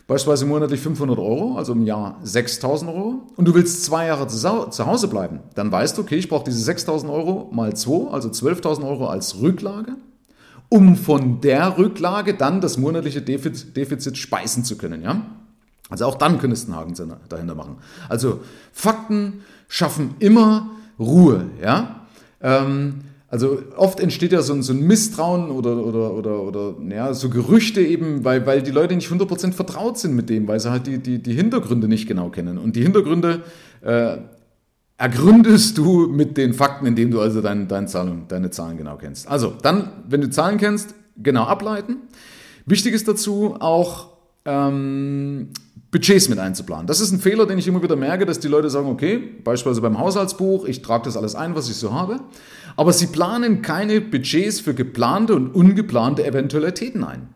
beispielsweise 0.06 0.46
monatlich 0.46 0.80
500 0.80 1.18
Euro, 1.18 1.58
also 1.58 1.74
im 1.74 1.82
Jahr 1.82 2.20
6000 2.22 2.92
Euro, 2.92 3.24
und 3.36 3.48
du 3.48 3.56
willst 3.56 3.84
zwei 3.84 4.06
Jahre 4.06 4.28
zu 4.28 4.86
Hause 4.86 5.08
bleiben, 5.08 5.40
dann 5.56 5.72
weißt 5.72 5.98
du, 5.98 6.04
okay, 6.04 6.18
ich 6.18 6.30
brauche 6.30 6.46
diese 6.46 6.60
6000 6.60 7.12
Euro 7.12 7.50
mal 7.52 7.76
zwei, 7.76 8.12
also 8.12 8.30
12.000 8.30 8.88
Euro 8.88 9.08
als 9.08 9.42
Rücklage, 9.42 9.96
um 10.70 10.98
von 10.98 11.42
der 11.42 11.80
Rücklage 11.80 12.36
dann 12.36 12.62
das 12.62 12.78
monatliche 12.78 13.24
Defizit 13.24 14.20
speisen 14.20 14.64
zu 14.64 14.78
können, 14.78 15.02
ja? 15.02 15.26
Also 15.90 16.06
auch 16.06 16.16
dann 16.16 16.40
könntest 16.40 16.68
du 16.68 16.74
einen 16.74 16.82
Haken 16.82 17.14
dahinter 17.30 17.56
machen. 17.56 17.78
Also 18.10 18.40
Fakten 18.72 19.42
schaffen 19.68 20.16
immer 20.20 20.72
Ruhe. 21.00 21.46
Ja? 21.62 22.08
Ähm, 22.42 23.02
also 23.28 23.60
oft 23.76 24.00
entsteht 24.00 24.32
ja 24.32 24.42
so 24.42 24.54
ein, 24.54 24.64
so 24.64 24.72
ein 24.72 24.80
Misstrauen 24.80 25.50
oder, 25.50 25.78
oder, 25.78 26.14
oder, 26.14 26.42
oder 26.42 26.76
ja, 26.90 27.14
so 27.14 27.30
Gerüchte 27.30 27.82
eben, 27.82 28.24
weil, 28.24 28.46
weil 28.46 28.62
die 28.62 28.72
Leute 28.72 28.96
nicht 28.96 29.12
100% 29.12 29.52
vertraut 29.52 29.98
sind 29.98 30.16
mit 30.16 30.30
dem, 30.30 30.48
weil 30.48 30.60
sie 30.60 30.72
halt 30.72 30.88
die, 30.88 31.00
die, 31.00 31.22
die 31.22 31.34
Hintergründe 31.34 31.88
nicht 31.88 32.08
genau 32.08 32.30
kennen. 32.30 32.58
Und 32.58 32.76
die 32.76 32.84
Hintergründe 32.84 33.44
äh, 33.82 34.18
ergründest 34.98 35.78
du 35.78 36.08
mit 36.08 36.38
den 36.38 36.54
Fakten, 36.54 36.86
indem 36.86 37.12
du 37.12 37.20
also 37.20 37.42
dein, 37.42 37.68
dein 37.68 37.88
Zahlung, 37.88 38.28
deine 38.28 38.52
Zahlen 38.52 38.78
genau 38.78 38.98
kennst. 38.98 39.28
Also 39.28 39.54
dann, 39.62 39.90
wenn 40.08 40.22
du 40.22 40.30
Zahlen 40.30 40.58
kennst, 40.58 40.96
genau 41.18 41.44
ableiten. 41.44 41.98
Wichtig 42.66 42.94
ist 42.94 43.08
dazu 43.08 43.56
auch 43.60 44.10
ähm, 44.46 45.50
Budgets 45.96 46.28
mit 46.28 46.40
einzuplanen. 46.40 46.88
Das 46.88 47.00
ist 47.00 47.14
ein 47.14 47.22
Fehler, 47.22 47.46
den 47.46 47.58
ich 47.58 47.70
immer 47.70 47.82
wieder 47.82 47.96
merke, 47.96 48.26
dass 48.26 48.42
die 48.42 48.50
Leute 48.50 48.70
sagen, 48.70 48.90
okay, 48.90 49.18
beispielsweise 49.18 49.80
beim 49.80 49.98
Haushaltsbuch, 49.98 50.66
ich 50.66 50.82
trage 50.82 51.06
das 51.06 51.16
alles 51.16 51.36
ein, 51.36 51.56
was 51.56 51.70
ich 51.70 51.78
so 51.78 51.94
habe, 51.94 52.20
aber 52.76 52.92
sie 52.92 53.08
planen 53.08 53.62
keine 53.62 54.02
Budgets 54.02 54.60
für 54.60 54.74
geplante 54.74 55.34
und 55.34 55.56
ungeplante 55.56 56.26
Eventualitäten 56.26 57.06
ein. 57.06 57.30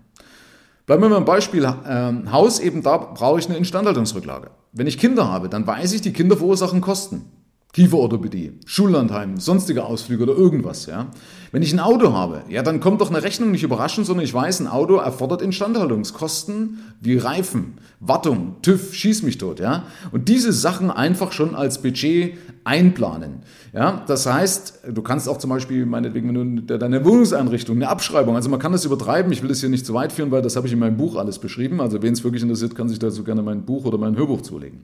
Bleiben 0.85 1.01
wir 1.01 1.07
mal 1.07 1.15
beim 1.15 1.25
Beispiel 1.25 1.63
äh, 1.63 2.31
Haus, 2.33 2.59
eben 2.59 2.83
da 2.83 2.97
brauche 2.97 3.39
ich 3.39 3.47
eine 3.47 3.57
Instandhaltungsrücklage. 3.57 4.49
Wenn 4.73 4.87
ich 4.87 4.97
Kinder 4.97 5.31
habe, 5.31 5.47
dann 5.47 5.65
weiß 5.65 5.93
ich, 5.93 6.01
die 6.01 6.11
Kinder 6.11 6.35
verursachen 6.35 6.81
Kosten. 6.81 7.31
Kieferorthopädie, 7.71 8.59
Schullandheim, 8.65 9.37
sonstige 9.37 9.85
Ausflüge 9.85 10.23
oder 10.23 10.33
irgendwas. 10.33 10.85
Ja. 10.85 11.11
Wenn 11.51 11.63
ich 11.63 11.73
ein 11.73 11.79
Auto 11.79 12.13
habe, 12.13 12.43
ja, 12.49 12.61
dann 12.61 12.79
kommt 12.79 13.01
doch 13.01 13.09
eine 13.09 13.23
Rechnung 13.23 13.51
nicht 13.51 13.63
überraschend, 13.63 14.05
sondern 14.05 14.23
ich 14.23 14.33
weiß, 14.33 14.59
ein 14.59 14.67
Auto 14.67 14.97
erfordert 14.97 15.41
Instandhaltungskosten 15.41 16.79
wie 17.01 17.17
Reifen, 17.17 17.79
Wartung, 17.99 18.57
TÜV, 18.61 18.93
schieß 18.93 19.23
mich 19.23 19.39
tot. 19.39 19.59
Ja. 19.59 19.83
Und 20.11 20.29
diese 20.29 20.53
Sachen 20.53 20.91
einfach 20.91 21.31
schon 21.31 21.55
als 21.55 21.81
Budget 21.81 22.37
einplanen. 22.63 23.41
Ja. 23.73 24.03
Das 24.05 24.25
heißt, 24.27 24.81
du 24.93 25.01
kannst 25.01 25.27
auch 25.27 25.37
zum 25.37 25.49
Beispiel, 25.49 25.85
meinetwegen, 25.85 26.27
wenn 26.29 26.67
du 26.67 26.77
deine 26.77 27.03
Wohnungseinrichtung, 27.03 27.77
eine 27.77 27.89
Abschreibung, 27.89 28.35
also 28.35 28.49
man 28.49 28.59
kann 28.59 28.71
das 28.71 28.85
übertreiben, 28.85 29.31
ich 29.31 29.41
will 29.41 29.49
das 29.49 29.59
hier 29.59 29.69
nicht 29.69 29.85
zu 29.85 29.93
weit 29.95 30.11
führen, 30.11 30.29
weil 30.29 30.43
das 30.43 30.55
habe 30.55 30.67
ich 30.67 30.73
in 30.73 30.79
meinem 30.79 30.97
Buch 30.97 31.15
alles 31.15 31.39
beschrieben. 31.39 31.81
Also 31.81 32.01
wen 32.03 32.13
es 32.13 32.23
wirklich 32.23 32.43
interessiert, 32.43 32.75
kann 32.75 32.89
sich 32.89 32.99
dazu 32.99 33.23
gerne 33.23 33.41
mein 33.41 33.65
Buch 33.65 33.85
oder 33.85 33.97
mein 33.97 34.15
Hörbuch 34.15 34.41
zulegen. 34.41 34.81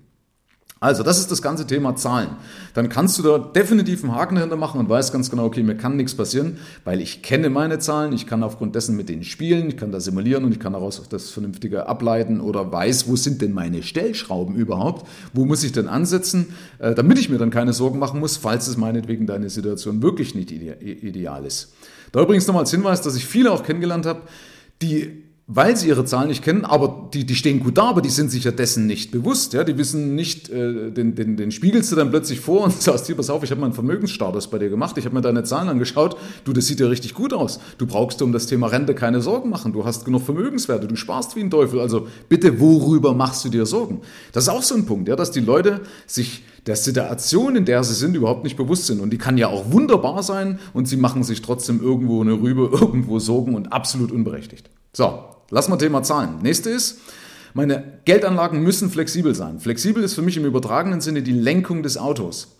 Also, 0.85 1.01
das 1.01 1.17
ist 1.17 1.31
das 1.31 1.41
ganze 1.41 1.65
Thema 1.65 1.95
Zahlen. 1.95 2.29
Dann 2.75 2.89
kannst 2.89 3.17
du 3.17 3.23
da 3.23 3.39
definitiv 3.39 4.03
einen 4.03 4.13
Haken 4.13 4.35
dahinter 4.35 4.55
machen 4.55 4.79
und 4.79 4.87
weißt 4.87 5.11
ganz 5.11 5.31
genau, 5.31 5.45
okay, 5.45 5.63
mir 5.63 5.75
kann 5.75 5.97
nichts 5.97 6.13
passieren, 6.13 6.57
weil 6.83 7.01
ich 7.01 7.23
kenne 7.23 7.49
meine 7.49 7.79
Zahlen, 7.79 8.13
ich 8.13 8.27
kann 8.27 8.43
aufgrund 8.43 8.75
dessen 8.75 8.95
mit 8.95 9.09
denen 9.09 9.23
spielen, 9.23 9.69
ich 9.69 9.77
kann 9.77 9.91
da 9.91 9.99
simulieren 9.99 10.45
und 10.45 10.51
ich 10.51 10.59
kann 10.59 10.73
daraus 10.73 11.01
das 11.09 11.31
Vernünftige 11.31 11.87
ableiten 11.87 12.39
oder 12.39 12.71
weiß, 12.71 13.07
wo 13.07 13.15
sind 13.15 13.41
denn 13.41 13.51
meine 13.51 13.81
Stellschrauben 13.81 14.53
überhaupt, 14.55 15.07
wo 15.33 15.45
muss 15.45 15.63
ich 15.63 15.71
denn 15.71 15.87
ansetzen, 15.87 16.53
äh, 16.77 16.93
damit 16.93 17.17
ich 17.17 17.31
mir 17.31 17.39
dann 17.39 17.49
keine 17.49 17.73
Sorgen 17.73 17.97
machen 17.97 18.19
muss, 18.19 18.37
falls 18.37 18.67
es 18.67 18.77
meinetwegen 18.77 19.25
deine 19.25 19.49
Situation 19.49 20.03
wirklich 20.03 20.35
nicht 20.35 20.51
ideal 20.51 21.47
ist. 21.47 21.73
Da 22.11 22.21
übrigens 22.21 22.45
nochmal 22.45 22.61
als 22.61 22.69
Hinweis, 22.69 23.01
dass 23.01 23.15
ich 23.15 23.25
viele 23.25 23.51
auch 23.51 23.63
kennengelernt 23.63 24.05
habe, 24.05 24.21
die 24.83 25.24
weil 25.47 25.77
sie 25.77 25.89
ihre 25.89 26.05
Zahlen 26.05 26.29
nicht 26.29 26.43
kennen, 26.43 26.65
aber 26.65 27.09
die, 27.13 27.23
die 27.23 27.35
stehen 27.35 27.59
gut 27.59 27.77
da, 27.77 27.83
aber 27.83 28.01
die 28.01 28.09
sind 28.09 28.31
sich 28.31 28.45
ja 28.45 28.51
dessen 28.51 28.87
nicht 28.87 29.11
bewusst. 29.11 29.53
Ja? 29.53 29.63
Die 29.63 29.77
wissen 29.77 30.15
nicht, 30.15 30.49
äh, 30.49 30.89
den, 30.89 31.13
den, 31.13 31.37
den 31.37 31.51
spiegelst 31.51 31.91
du 31.91 31.95
dann 31.95 32.09
plötzlich 32.09 32.39
vor 32.39 32.63
und 32.63 32.73
sagst, 32.81 33.05
hier, 33.05 33.15
pass 33.15 33.29
auf, 33.29 33.43
ich 33.43 33.51
habe 33.51 33.61
mal 33.61 33.67
einen 33.67 33.75
Vermögensstatus 33.75 34.47
bei 34.47 34.57
dir 34.57 34.69
gemacht, 34.69 34.97
ich 34.97 35.05
habe 35.05 35.13
mir 35.13 35.21
deine 35.21 35.43
Zahlen 35.43 35.69
angeschaut, 35.69 36.17
du, 36.45 36.53
das 36.53 36.65
sieht 36.65 36.79
ja 36.79 36.87
richtig 36.87 37.13
gut 37.13 37.31
aus. 37.31 37.59
Du 37.77 37.85
brauchst 37.85 38.23
um 38.23 38.31
das 38.31 38.47
Thema 38.47 38.67
Rente 38.67 38.95
keine 38.95 39.21
Sorgen 39.21 39.51
machen, 39.51 39.71
du 39.71 39.85
hast 39.85 40.03
genug 40.05 40.23
Vermögenswerte, 40.23 40.87
du 40.87 40.95
sparst 40.95 41.35
wie 41.35 41.41
ein 41.41 41.51
Teufel, 41.51 41.79
also 41.79 42.07
bitte, 42.27 42.59
worüber 42.59 43.13
machst 43.13 43.45
du 43.45 43.49
dir 43.49 43.67
Sorgen? 43.67 44.01
Das 44.31 44.45
ist 44.45 44.49
auch 44.49 44.63
so 44.63 44.73
ein 44.73 44.87
Punkt, 44.87 45.07
ja, 45.07 45.15
dass 45.15 45.29
die 45.29 45.41
Leute 45.41 45.81
sich 46.07 46.43
der 46.65 46.75
Situation, 46.75 47.55
in 47.55 47.65
der 47.65 47.83
sie 47.83 47.93
sind, 47.93 48.15
überhaupt 48.15 48.43
nicht 48.43 48.57
bewusst 48.57 48.87
sind. 48.87 48.99
Und 48.99 49.11
die 49.11 49.19
kann 49.19 49.37
ja 49.37 49.49
auch 49.49 49.71
wunderbar 49.71 50.23
sein 50.23 50.57
und 50.73 50.87
sie 50.87 50.97
machen 50.97 51.23
sich 51.23 51.43
trotzdem 51.43 51.79
irgendwo 51.79 52.21
eine 52.21 52.33
Rübe, 52.33 52.71
irgendwo 52.81 53.19
Sorgen 53.19 53.53
und 53.53 53.71
absolut 53.71 54.11
unberechtigt. 54.11 54.71
So, 54.91 55.19
Lass 55.51 55.69
mal 55.69 55.77
Thema 55.77 56.01
Zahlen. 56.03 56.39
Nächste 56.41 56.69
ist, 56.71 56.99
meine 57.53 57.99
Geldanlagen 58.05 58.61
müssen 58.61 58.89
flexibel 58.89 59.35
sein. 59.35 59.59
Flexibel 59.59 60.03
ist 60.03 60.15
für 60.15 60.21
mich 60.21 60.37
im 60.37 60.45
übertragenen 60.45 61.01
Sinne 61.01 61.21
die 61.21 61.31
Lenkung 61.31 61.83
des 61.83 61.97
Autos. 61.97 62.55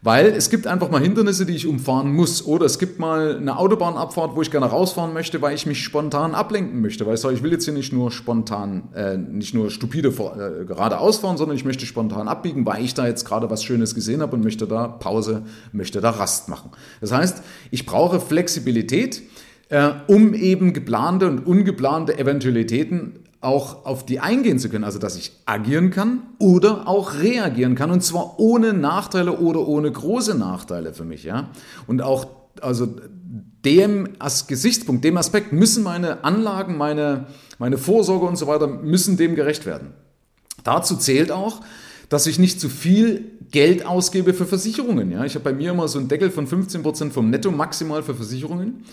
Weil 0.00 0.26
es 0.28 0.48
gibt 0.48 0.68
einfach 0.68 0.90
mal 0.90 1.02
Hindernisse, 1.02 1.44
die 1.44 1.56
ich 1.56 1.66
umfahren 1.66 2.14
muss. 2.14 2.46
Oder 2.46 2.66
es 2.66 2.78
gibt 2.78 3.00
mal 3.00 3.36
eine 3.36 3.58
Autobahnabfahrt, 3.58 4.36
wo 4.36 4.42
ich 4.42 4.52
gerne 4.52 4.66
rausfahren 4.66 5.12
möchte, 5.12 5.42
weil 5.42 5.56
ich 5.56 5.66
mich 5.66 5.82
spontan 5.82 6.36
ablenken 6.36 6.80
möchte. 6.80 7.04
Weil 7.04 7.14
ich 7.14 7.20
sage, 7.20 7.34
ich 7.34 7.42
will 7.42 7.50
jetzt 7.50 7.64
hier 7.64 7.74
nicht 7.74 7.92
nur 7.92 8.12
spontan, 8.12 8.90
äh, 8.94 9.16
nicht 9.16 9.54
nur 9.54 9.70
stupide 9.70 10.10
äh, 10.10 10.64
geradeaus 10.64 11.18
fahren, 11.18 11.36
sondern 11.36 11.56
ich 11.56 11.64
möchte 11.64 11.84
spontan 11.84 12.28
abbiegen, 12.28 12.64
weil 12.64 12.84
ich 12.84 12.94
da 12.94 13.08
jetzt 13.08 13.24
gerade 13.24 13.50
was 13.50 13.64
Schönes 13.64 13.96
gesehen 13.96 14.22
habe 14.22 14.36
und 14.36 14.44
möchte 14.44 14.68
da 14.68 14.86
Pause, 14.86 15.42
möchte 15.72 16.00
da 16.00 16.10
Rast 16.10 16.48
machen. 16.48 16.70
Das 17.00 17.10
heißt, 17.10 17.42
ich 17.72 17.84
brauche 17.84 18.20
Flexibilität 18.20 19.22
äh, 19.68 19.90
um 20.06 20.34
eben 20.34 20.72
geplante 20.72 21.28
und 21.28 21.46
ungeplante 21.46 22.18
Eventualitäten 22.18 23.20
auch 23.40 23.84
auf 23.84 24.04
die 24.04 24.20
eingehen 24.20 24.58
zu 24.58 24.68
können. 24.68 24.84
Also, 24.84 24.98
dass 24.98 25.16
ich 25.16 25.32
agieren 25.46 25.90
kann 25.90 26.22
oder 26.38 26.88
auch 26.88 27.14
reagieren 27.14 27.74
kann 27.74 27.90
und 27.90 28.02
zwar 28.02 28.38
ohne 28.38 28.72
Nachteile 28.72 29.38
oder 29.38 29.66
ohne 29.66 29.90
große 29.90 30.36
Nachteile 30.36 30.92
für 30.92 31.04
mich. 31.04 31.22
Ja? 31.24 31.50
Und 31.86 32.02
auch, 32.02 32.26
also 32.60 32.88
dem 33.64 34.08
als 34.18 34.46
Gesichtspunkt, 34.46 35.04
dem 35.04 35.16
Aspekt 35.16 35.52
müssen 35.52 35.82
meine 35.82 36.24
Anlagen, 36.24 36.76
meine, 36.76 37.26
meine 37.58 37.78
Vorsorge 37.78 38.26
und 38.26 38.36
so 38.36 38.46
weiter, 38.46 38.66
müssen 38.66 39.16
dem 39.16 39.34
gerecht 39.34 39.66
werden. 39.66 39.92
Dazu 40.64 40.96
zählt 40.96 41.30
auch, 41.30 41.60
dass 42.08 42.26
ich 42.26 42.38
nicht 42.38 42.60
zu 42.60 42.68
viel 42.68 43.32
Geld 43.50 43.86
ausgebe 43.86 44.34
für 44.34 44.46
Versicherungen. 44.46 45.12
Ja? 45.12 45.24
Ich 45.24 45.34
habe 45.34 45.44
bei 45.44 45.52
mir 45.52 45.70
immer 45.70 45.86
so 45.86 45.98
einen 45.98 46.08
Deckel 46.08 46.30
von 46.30 46.46
15% 46.48 47.10
vom 47.10 47.30
Netto 47.30 47.50
maximal 47.50 48.02
für 48.02 48.14
Versicherungen. 48.14 48.84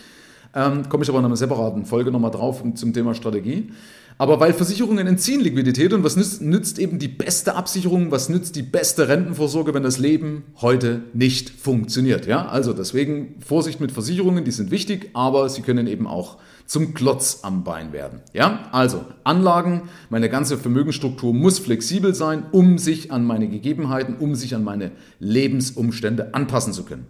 Ähm, 0.56 0.88
Komme 0.90 1.04
ich 1.04 1.10
aber 1.10 1.20
in 1.20 1.26
einer 1.26 1.36
separaten 1.36 1.86
Folge 1.86 2.12
nochmal 2.12 2.32
drauf 2.32 2.64
zum 2.76 2.94
Thema 2.94 3.14
Strategie. 3.14 3.70
Aber 4.18 4.40
weil 4.40 4.54
Versicherungen 4.54 5.08
entziehen 5.08 5.42
Liquidität 5.42 5.92
und 5.92 6.06
was 6.06 6.16
nützt, 6.16 6.42
nützt, 6.42 6.80
eben 6.80 7.00
die 7.00 7.10
beste 7.10 7.56
Absicherung, 7.56 8.12
was 8.12 8.30
nützt 8.30 8.56
die 8.56 8.62
beste 8.62 9.10
Rentenvorsorge, 9.10 9.74
wenn 9.74 9.84
das 9.84 10.00
Leben 10.00 10.46
heute 10.62 11.04
nicht 11.14 11.50
funktioniert? 11.50 12.26
Ja, 12.26 12.48
also 12.48 12.72
deswegen 12.72 13.36
Vorsicht 13.46 13.82
mit 13.82 13.92
Versicherungen, 13.92 14.46
die 14.46 14.52
sind 14.52 14.72
wichtig, 14.72 15.10
aber 15.14 15.50
sie 15.50 15.64
können 15.64 15.86
eben 15.88 16.08
auch 16.08 16.38
zum 16.66 16.94
Klotz 16.94 17.40
am 17.42 17.66
Bein 17.66 17.92
werden. 17.92 18.22
Ja, 18.32 18.70
also 18.72 19.04
Anlagen, 19.26 19.84
meine 20.10 20.30
ganze 20.30 20.58
Vermögensstruktur 20.58 21.34
muss 21.34 21.60
flexibel 21.60 22.16
sein, 22.16 22.46
um 22.54 22.78
sich 22.78 23.12
an 23.12 23.26
meine 23.26 23.50
Gegebenheiten, 23.50 24.16
um 24.18 24.34
sich 24.36 24.56
an 24.56 24.64
meine 24.64 24.92
Lebensumstände 25.20 26.34
anpassen 26.34 26.72
zu 26.72 26.86
können. 26.86 27.06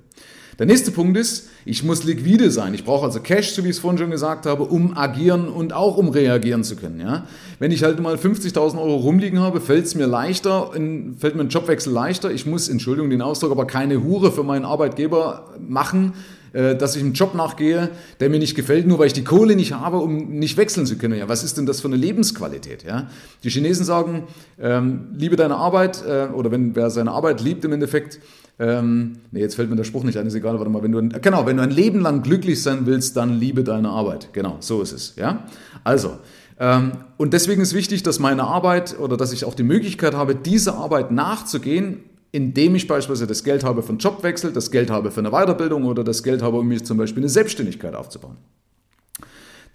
Der 0.58 0.66
nächste 0.66 0.92
Punkt 0.92 1.18
ist, 1.18 1.50
ich 1.66 1.84
muss 1.84 2.04
liquide 2.06 2.50
sein. 2.50 2.74
Ich 2.74 2.86
brauche 2.86 3.06
also 3.06 3.20
Cash, 3.20 3.52
so 3.52 3.64
wie 3.64 3.70
ich 3.70 3.76
es 3.76 3.80
vorhin 3.80 3.98
schon 3.98 4.12
gesagt 4.12 4.46
habe, 4.46 4.64
um 4.64 4.96
agieren 4.98 5.50
und 5.50 5.74
auch 5.74 5.98
um 5.98 6.10
reagieren 6.10 6.64
zu 6.64 6.78
können. 6.78 7.02
Ja? 7.02 7.28
Wenn 7.60 7.72
ich 7.72 7.84
halt 7.84 8.00
mal 8.00 8.16
50.000 8.16 8.78
Euro 8.78 8.96
rumliegen 8.96 9.40
habe, 9.40 9.60
fällt 9.60 9.86
es 9.86 9.96
mir 9.96 10.08
leichter, 10.08 10.72
fällt 10.72 11.36
mir 11.36 11.42
ein 11.42 11.50
Jobwechsel 11.50 11.92
leichter. 11.92 12.32
Ich 12.32 12.46
muss, 12.46 12.70
Entschuldigung 12.70 13.10
den 13.10 13.22
Ausdruck, 13.22 13.52
aber 13.52 13.68
keine 13.68 14.02
Hure 14.04 14.32
für 14.32 14.44
meinen 14.44 14.64
Arbeitgeber 14.64 15.54
machen, 15.60 16.14
äh, 16.54 16.78
dass 16.78 16.96
ich 16.96 17.04
einem 17.04 17.12
Job 17.12 17.36
nachgehe, 17.36 17.90
der 18.22 18.30
mir 18.30 18.40
nicht 18.40 18.56
gefällt, 18.56 18.88
nur 18.88 19.00
weil 19.00 19.08
ich 19.08 19.14
die 19.14 19.26
Kohle 19.26 19.58
nicht 19.58 19.74
habe, 19.74 19.98
um 19.98 20.40
nicht 20.40 20.56
wechseln 20.56 20.86
zu 20.86 20.98
können. 20.98 21.20
Ja, 21.20 21.28
was 21.28 21.44
ist 21.44 21.58
denn 21.58 21.66
das 21.66 21.82
für 21.82 21.88
eine 21.90 21.98
Lebensqualität? 21.98 22.84
Ja? 22.84 23.10
Die 23.44 23.50
Chinesen 23.50 23.84
sagen, 23.84 24.24
ähm, 24.58 25.10
liebe 25.18 25.36
deine 25.36 25.58
Arbeit, 25.58 26.02
äh, 26.08 26.28
oder 26.34 26.52
wenn 26.52 26.74
wer 26.74 26.90
seine 26.92 27.12
Arbeit 27.12 27.42
liebt 27.42 27.66
im 27.66 27.74
Endeffekt, 27.74 28.20
ähm, 28.58 29.18
nee, 29.32 29.42
jetzt 29.42 29.56
fällt 29.56 29.70
mir 29.70 29.76
der 29.76 29.84
Spruch 29.84 30.04
nicht 30.04 30.18
ein, 30.18 30.28
ist 30.28 30.36
egal, 30.36 30.58
warte 30.58 30.70
mal, 30.70 30.82
wenn 30.82 30.92
du, 30.92 31.00
ein, 31.00 31.10
genau, 31.22 31.46
wenn 31.46 31.58
du 31.58 31.64
ein 31.64 31.72
Leben 31.72 32.00
lang 32.00 32.24
glücklich 32.24 32.62
sein 32.62 32.86
willst, 32.86 33.18
dann 33.18 33.38
liebe 33.38 33.64
deine 33.64 33.90
Arbeit. 33.90 34.30
Genau, 34.34 34.58
so 34.60 34.82
ist 34.82 34.94
es, 34.94 35.16
ja. 35.18 35.46
Also, 35.84 36.18
ähm, 36.60 36.94
und 37.18 37.34
deswegen 37.34 37.62
ist 37.62 37.74
wichtig, 37.74 38.04
dass 38.04 38.20
meine 38.20 38.44
Arbeit 38.44 38.98
oder 39.00 39.18
dass 39.18 39.34
ich 39.34 39.44
auch 39.44 39.56
die 39.56 39.64
Möglichkeit 39.64 40.14
habe, 40.14 40.36
dieser 40.36 40.76
Arbeit 40.76 41.12
nachzugehen, 41.12 42.04
indem 42.32 42.76
ich 42.76 42.88
beispielsweise 42.88 43.28
das 43.28 43.44
Geld 43.44 43.64
habe 43.64 43.82
für 43.82 43.90
einen 43.90 44.00
Jobwechsel, 44.00 44.52
das 44.52 44.72
Geld 44.72 44.90
habe 44.90 45.12
für 45.12 45.20
eine 45.20 45.32
Weiterbildung 45.32 45.86
oder 45.86 46.04
das 46.04 46.24
Geld 46.24 46.42
habe, 46.42 46.58
um 46.58 46.68
mir 46.68 46.84
zum 46.84 46.98
Beispiel 46.98 47.24
eine 47.24 47.30
Selbstständigkeit 47.30 47.94
aufzubauen. 47.94 48.38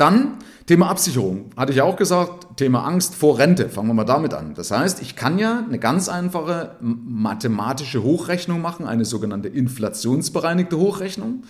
Dann 0.01 0.39
Thema 0.65 0.89
Absicherung. 0.89 1.51
Hatte 1.57 1.73
ich 1.73 1.79
ja 1.79 1.85
auch 1.85 1.97
gesagt, 1.97 2.57
Thema 2.57 2.85
Angst 2.87 3.15
vor 3.15 3.39
Rente. 3.39 3.69
Fangen 3.69 3.89
wir 3.89 3.95
mal 3.95 4.05
damit 4.05 4.33
an. 4.33 4.55
Das 4.55 4.71
heißt, 4.71 5.03
ich 5.03 5.15
kann 5.15 5.39
ja 5.39 5.63
eine 5.67 5.79
ganz 5.79 6.09
einfache 6.09 6.77
mathematische 6.81 8.03
Hochrechnung 8.03 8.63
machen, 8.63 8.87
eine 8.87 9.05
sogenannte 9.05 9.49
inflationsbereinigte 9.49 10.79
Hochrechnung. 10.79 11.43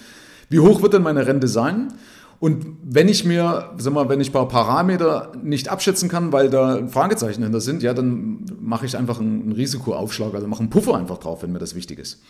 Wie 0.49 0.59
hoch 0.59 0.83
wird 0.83 0.95
denn 0.95 1.03
meine 1.03 1.27
Rente 1.27 1.47
sein? 1.47 1.93
Und 2.41 2.65
wenn 2.83 3.09
ich 3.09 3.25
mir, 3.25 3.71
sag 3.77 3.93
mal, 3.93 4.09
wenn 4.09 4.21
ich 4.21 4.31
ein 4.31 4.33
paar 4.33 4.49
Parameter 4.49 5.31
nicht 5.43 5.69
abschätzen 5.69 6.09
kann, 6.09 6.33
weil 6.33 6.49
da 6.49 6.89
Fragezeichen 6.89 7.43
hinter 7.43 7.61
sind, 7.61 7.83
ja, 7.83 7.93
dann 7.93 8.47
mache 8.59 8.87
ich 8.87 8.97
einfach 8.97 9.21
einen 9.21 9.53
Risikoaufschlag, 9.53 10.35
also 10.35 10.49
mache 10.49 10.61
einen 10.61 10.71
Puffer 10.71 10.97
einfach 10.97 11.19
drauf, 11.19 11.43
wenn 11.43 11.53
mir 11.53 11.59
das 11.59 11.75
wichtig 11.75 11.99
ist. 11.99 12.21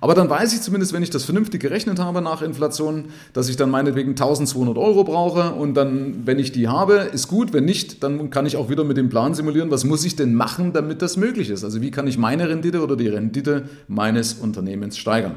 Aber 0.00 0.14
dann 0.14 0.28
weiß 0.28 0.52
ich 0.52 0.60
zumindest, 0.60 0.92
wenn 0.92 1.02
ich 1.02 1.10
das 1.10 1.24
vernünftig 1.24 1.60
gerechnet 1.60 1.98
habe 1.98 2.20
nach 2.22 2.42
Inflation, 2.42 3.06
dass 3.32 3.48
ich 3.48 3.56
dann 3.56 3.70
meinetwegen 3.70 4.10
1200 4.10 4.76
Euro 4.76 5.04
brauche 5.04 5.52
und 5.52 5.74
dann, 5.74 6.26
wenn 6.26 6.38
ich 6.38 6.52
die 6.52 6.68
habe, 6.68 7.08
ist 7.12 7.28
gut. 7.28 7.52
Wenn 7.52 7.64
nicht, 7.64 8.02
dann 8.02 8.30
kann 8.30 8.46
ich 8.46 8.56
auch 8.56 8.68
wieder 8.68 8.84
mit 8.84 8.96
dem 8.96 9.08
Plan 9.08 9.34
simulieren, 9.34 9.70
was 9.70 9.84
muss 9.84 10.04
ich 10.04 10.16
denn 10.16 10.34
machen, 10.34 10.72
damit 10.72 11.02
das 11.02 11.16
möglich 11.16 11.50
ist. 11.50 11.64
Also 11.64 11.80
wie 11.80 11.90
kann 11.90 12.06
ich 12.06 12.18
meine 12.18 12.48
Rendite 12.48 12.82
oder 12.82 12.96
die 12.96 13.08
Rendite 13.08 13.68
meines 13.88 14.34
Unternehmens 14.34 14.98
steigern. 14.98 15.36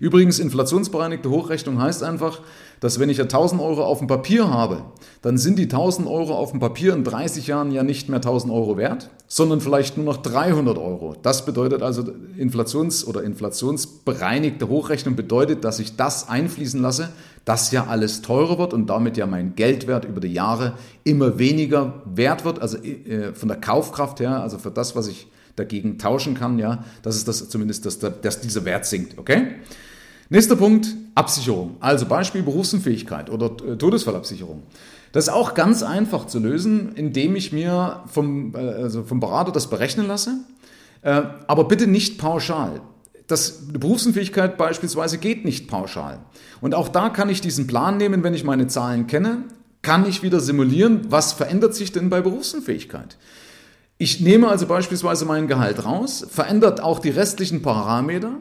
Übrigens, 0.00 0.38
inflationsbereinigte 0.38 1.30
Hochrechnung 1.30 1.80
heißt 1.80 2.02
einfach, 2.02 2.40
dass 2.80 3.00
wenn 3.00 3.08
ich 3.08 3.18
ja 3.18 3.24
1000 3.24 3.60
Euro 3.60 3.84
auf 3.84 3.98
dem 3.98 4.06
Papier 4.06 4.50
habe, 4.50 4.82
dann 5.22 5.38
sind 5.38 5.58
die 5.58 5.64
1000 5.64 6.06
Euro 6.06 6.34
auf 6.34 6.50
dem 6.50 6.60
Papier 6.60 6.92
in 6.94 7.04
30 7.04 7.46
Jahren 7.46 7.70
ja 7.70 7.82
nicht 7.82 8.08
mehr 8.08 8.18
1000 8.18 8.52
Euro 8.52 8.76
wert, 8.76 9.10
sondern 9.28 9.60
vielleicht 9.60 9.96
nur 9.96 10.04
noch 10.04 10.18
300 10.18 10.76
Euro. 10.76 11.16
Das 11.22 11.46
bedeutet 11.46 11.82
also 11.82 12.04
Inflations- 12.36 13.06
oder 13.06 13.22
inflationsbereinigte 14.06 14.68
Hochrechnung 14.68 15.16
bedeutet, 15.16 15.64
dass 15.64 15.78
ich 15.78 15.96
das 15.96 16.28
einfließen 16.28 16.80
lasse, 16.80 17.10
dass 17.44 17.70
ja 17.70 17.86
alles 17.86 18.22
teurer 18.22 18.58
wird 18.58 18.72
und 18.72 18.86
damit 18.88 19.16
ja 19.16 19.26
mein 19.26 19.54
Geldwert 19.54 20.04
über 20.04 20.20
die 20.20 20.32
Jahre 20.32 20.74
immer 21.04 21.38
weniger 21.38 22.02
wert 22.04 22.44
wird, 22.44 22.60
also 22.60 22.78
äh, 22.78 23.34
von 23.34 23.48
der 23.48 23.58
Kaufkraft 23.58 24.20
her, 24.20 24.42
also 24.42 24.58
für 24.58 24.70
das, 24.70 24.96
was 24.96 25.08
ich 25.08 25.28
dagegen 25.56 25.98
tauschen 25.98 26.34
kann, 26.34 26.58
ja, 26.58 26.84
dass 27.02 27.16
es 27.16 27.24
das 27.24 27.48
zumindest, 27.48 27.86
dass, 27.86 27.98
dass 27.98 28.40
dieser 28.40 28.64
Wert 28.64 28.84
sinkt, 28.86 29.18
okay? 29.18 29.54
Nächster 30.28 30.56
Punkt, 30.56 30.88
Absicherung. 31.14 31.76
Also 31.78 32.06
Beispiel 32.06 32.42
Berufsunfähigkeit 32.42 33.30
oder 33.30 33.46
äh, 33.64 33.76
Todesfallabsicherung. 33.76 34.64
Das 35.12 35.28
ist 35.28 35.32
auch 35.32 35.54
ganz 35.54 35.82
einfach 35.82 36.26
zu 36.26 36.40
lösen, 36.40 36.92
indem 36.94 37.36
ich 37.36 37.52
mir 37.52 38.02
vom, 38.06 38.54
äh, 38.54 38.58
also 38.58 39.04
vom 39.04 39.20
Berater 39.20 39.52
das 39.52 39.68
berechnen 39.68 40.06
lasse, 40.06 40.38
aber 41.02 41.68
bitte 41.68 41.86
nicht 41.86 42.18
pauschal. 42.18 42.80
Das 43.26 43.66
Berufsunfähigkeit 43.72 44.56
beispielsweise 44.56 45.18
geht 45.18 45.44
nicht 45.44 45.68
pauschal. 45.68 46.20
Und 46.60 46.74
auch 46.74 46.88
da 46.88 47.08
kann 47.08 47.28
ich 47.28 47.40
diesen 47.40 47.66
Plan 47.66 47.96
nehmen, 47.96 48.22
wenn 48.22 48.34
ich 48.34 48.44
meine 48.44 48.68
Zahlen 48.68 49.06
kenne, 49.06 49.44
kann 49.82 50.06
ich 50.08 50.22
wieder 50.22 50.40
simulieren, 50.40 51.02
was 51.08 51.32
verändert 51.32 51.74
sich 51.74 51.92
denn 51.92 52.10
bei 52.10 52.20
Berufsunfähigkeit. 52.20 53.16
Ich 53.98 54.20
nehme 54.20 54.48
also 54.48 54.66
beispielsweise 54.66 55.24
mein 55.24 55.48
Gehalt 55.48 55.84
raus, 55.84 56.26
verändert 56.28 56.82
auch 56.82 56.98
die 56.98 57.10
restlichen 57.10 57.62
Parameter, 57.62 58.32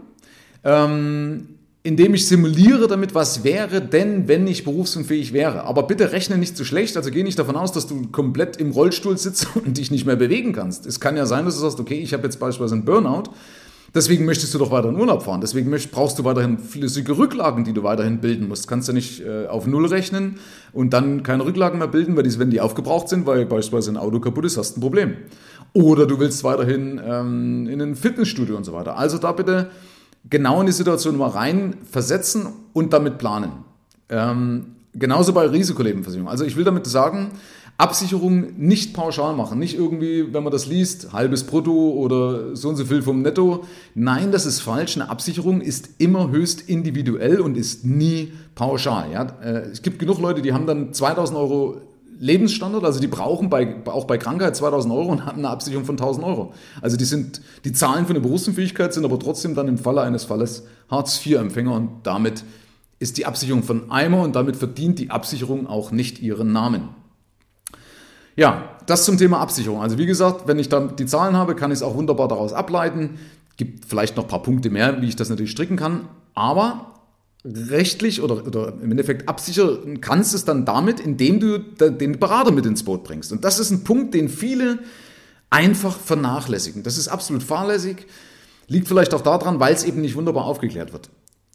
ähm, 0.64 1.50
indem 1.82 2.16
ich 2.16 2.28
simuliere 2.28 2.88
damit, 2.88 3.14
was 3.14 3.44
wäre 3.44 3.80
denn, 3.80 4.28
wenn 4.28 4.48
ich 4.48 4.64
berufsunfähig 4.64 5.34
wäre. 5.34 5.64
Aber 5.66 5.84
bitte 5.84 6.12
rechne 6.12 6.38
nicht 6.38 6.58
zu 6.58 6.64
so 6.64 6.68
schlecht, 6.68 6.98
also 6.98 7.12
geh 7.12 7.22
nicht 7.24 7.38
davon 7.38 7.56
aus, 7.56 7.72
dass 7.72 7.86
du 7.88 8.08
komplett 8.12 8.58
im 8.58 8.72
Rollstuhl 8.72 9.18
sitzt 9.18 9.48
und 9.56 9.78
dich 9.78 9.92
nicht 9.92 10.06
mehr 10.06 10.16
bewegen 10.16 10.52
kannst. 10.52 10.86
Es 10.86 11.00
kann 11.00 11.16
ja 11.16 11.26
sein, 11.26 11.46
dass 11.46 11.56
du 11.56 11.62
sagst, 11.62 11.80
okay, 11.80 12.00
ich 12.00 12.14
habe 12.14 12.24
jetzt 12.24 12.40
beispielsweise 12.40 12.76
einen 12.76 12.86
Burnout, 12.86 13.30
deswegen 13.96 14.26
möchtest 14.26 14.54
du 14.54 14.58
doch 14.58 14.70
weiter 14.70 14.90
in 14.90 14.96
Urlaub 14.96 15.24
fahren, 15.24 15.42
deswegen 15.42 15.72
brauchst 15.92 16.20
du 16.20 16.24
weiterhin 16.24 16.60
flüssige 16.60 17.18
Rücklagen, 17.18 17.64
die 17.64 17.74
du 17.74 17.84
weiterhin 17.84 18.20
bilden 18.20 18.48
musst. 18.48 18.68
Kannst 18.68 18.90
du 18.90 18.94
nicht 18.94 19.22
äh, 19.22 19.48
auf 19.48 19.66
Null 19.66 19.88
rechnen 19.88 20.36
und 20.74 20.94
dann 20.94 21.24
keine 21.24 21.46
Rücklagen 21.46 21.80
mehr 21.80 21.88
bilden, 21.88 22.16
weil 22.16 22.24
die, 22.24 22.38
wenn 22.38 22.52
die 22.52 22.62
aufgebraucht 22.62 23.10
sind, 23.10 23.26
weil 23.26 23.46
beispielsweise 23.46 23.92
ein 23.92 23.98
Auto 23.98 24.20
kaputt 24.20 24.46
ist, 24.46 24.58
hast 24.58 24.76
du 24.76 24.80
ein 24.80 24.82
Problem. 24.82 25.14
Oder 25.74 26.06
du 26.06 26.20
willst 26.20 26.44
weiterhin 26.44 27.02
ähm, 27.04 27.68
in 27.68 27.82
ein 27.82 27.96
Fitnessstudio 27.96 28.56
und 28.56 28.66
so 28.66 28.74
weiter. 28.74 28.98
Also 28.98 29.18
da 29.18 29.32
bitte 29.32 29.72
genau 30.30 30.60
in 30.60 30.68
die 30.68 30.74
Situation 30.74 31.18
mal 31.18 31.30
rein 31.30 31.78
versetzen 31.90 32.48
und 32.74 32.94
damit 32.94 33.18
planen. 33.18 33.52
Ähm, 34.10 34.76
Genauso 34.98 35.34
bei 35.34 35.46
Risikolebenversicherung. 35.46 36.30
Also 36.30 36.46
ich 36.46 36.56
will 36.56 36.64
damit 36.64 36.88
sagen, 36.88 37.32
Absicherung 37.78 38.58
nicht 38.58 38.94
pauschal 38.94 39.36
machen. 39.36 39.60
Nicht 39.60 39.78
irgendwie, 39.78 40.34
wenn 40.34 40.44
man 40.44 40.52
das 40.52 40.66
liest, 40.66 41.12
halbes 41.12 41.44
Brutto 41.44 41.92
oder 41.92 42.56
so 42.56 42.70
und 42.70 42.78
so 42.78 42.86
viel 42.86 43.02
vom 43.02 43.22
Netto. 43.22 43.66
Nein, 43.96 44.32
das 44.32 44.46
ist 44.46 44.62
falsch. 44.62 44.96
Eine 44.96 45.10
Absicherung 45.10 45.60
ist 45.60 45.90
immer 45.98 46.32
höchst 46.32 46.70
individuell 46.70 47.42
und 47.42 47.58
ist 47.58 47.84
nie 47.84 48.32
pauschal. 48.56 49.12
Ja? 49.12 49.24
Äh, 49.42 49.70
es 49.72 49.82
gibt 49.82 50.00
genug 50.00 50.20
Leute, 50.20 50.42
die 50.42 50.54
haben 50.54 50.66
dann 50.66 50.94
2000 50.94 51.38
Euro 51.38 51.82
Lebensstandard, 52.18 52.86
also 52.86 53.02
die 53.02 53.08
brauchen 53.08 53.50
bei, 53.50 53.76
auch 53.88 54.06
bei 54.06 54.18
Krankheit 54.18 54.56
2000 54.56 54.94
Euro 54.94 55.12
und 55.12 55.26
haben 55.26 55.40
eine 55.40 55.50
Absicherung 55.50 55.84
von 55.86 55.96
1000 55.96 56.26
Euro. 56.26 56.54
Also 56.82 56.96
die 56.96 57.04
sind, 57.04 57.42
die 57.66 57.74
Zahlen 57.74 58.06
für 58.06 58.12
eine 58.12 58.22
Berufsunfähigkeit 58.22 58.94
sind 58.94 59.04
aber 59.04 59.20
trotzdem 59.20 59.54
dann 59.54 59.68
im 59.68 59.78
Falle 59.78 60.02
eines 60.02 60.24
Falles 60.24 60.64
Hartz-IV-Empfänger 60.90 61.74
und 61.74 61.90
damit 62.04 62.46
ist 63.00 63.18
die 63.18 63.26
Absicherung 63.26 63.64
von 63.64 63.92
Eimer 63.92 64.22
und 64.22 64.36
damit 64.36 64.56
verdient 64.56 65.00
die 65.00 65.12
Absicherung 65.12 65.68
auch 65.68 65.92
nicht 65.92 66.22
ihren 66.22 66.54
Namen. 66.54 66.90
Ja, 68.36 68.78
das 68.86 69.06
zum 69.06 69.18
Thema 69.18 69.40
Absicherung. 69.40 69.82
Also 69.82 69.98
wie 69.98 70.06
gesagt, 70.06 70.48
wenn 70.48 70.60
ich 70.60 70.70
dann 70.70 70.96
die 70.96 71.06
Zahlen 71.06 71.36
habe, 71.36 71.56
kann 71.56 71.72
ich 71.72 71.78
es 71.78 71.84
auch 71.84 71.96
wunderbar 71.96 72.28
daraus 72.28 72.54
ableiten. 72.54 73.18
Gibt 73.58 73.86
vielleicht 73.86 74.18
noch 74.18 74.26
ein 74.26 74.30
paar 74.30 74.44
Punkte 74.44 74.70
mehr, 74.70 75.02
wie 75.02 75.08
ich 75.08 75.16
das 75.16 75.30
natürlich 75.30 75.52
stricken 75.52 75.78
kann. 75.78 76.08
Aber 76.34 76.94
rechtlich 77.46 78.22
oder, 78.22 78.46
oder 78.46 78.74
im 78.82 78.92
Endeffekt 78.92 79.30
absichern 79.30 80.02
kannst 80.02 80.34
es 80.34 80.46
dann 80.46 80.66
damit, 80.66 81.00
indem 81.00 81.40
du 81.40 81.60
den 81.60 82.20
Berater 82.20 82.52
mit 82.52 82.66
ins 82.66 82.84
Boot 82.84 83.04
bringst. 83.04 83.32
Und 83.32 83.46
das 83.46 83.60
ist 83.60 83.72
ein 83.72 83.84
Punkt, 83.84 84.14
den 84.14 84.30
viele 84.30 84.80
einfach 85.50 85.98
vernachlässigen. 85.98 86.84
Das 86.84 86.98
ist 86.98 87.08
absolut 87.08 87.44
fahrlässig. 87.44 88.08
Liegt 88.68 88.88
vielleicht 88.88 89.14
auch 89.14 89.22
daran, 89.22 89.60
weil 89.60 89.74
es 89.74 89.84
eben 89.84 90.02
nicht 90.02 90.16
wunderbar 90.16 90.46
aufgeklärt 90.46 90.92
wird. 90.92 91.10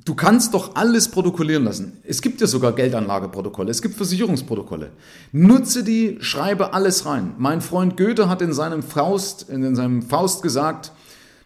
Du 0.05 0.15
kannst 0.15 0.55
doch 0.55 0.77
alles 0.77 1.09
protokollieren 1.09 1.65
lassen. 1.65 1.99
Es 2.05 2.23
gibt 2.23 2.41
ja 2.41 2.47
sogar 2.47 2.73
Geldanlageprotokolle, 2.73 3.71
es 3.71 3.83
gibt 3.83 3.97
Versicherungsprotokolle. 3.97 4.93
Nutze 5.33 5.85
die, 5.85 6.17
schreibe 6.21 6.73
alles 6.73 7.05
rein. 7.05 7.35
Mein 7.37 7.61
Freund 7.61 7.97
Goethe 7.97 8.29
hat 8.29 8.41
in 8.41 8.53
seinem 8.53 8.83
Faust, 8.83 9.51
in 9.51 9.75
seinem 9.75 10.03
Faust 10.03 10.43
gesagt, 10.43 10.93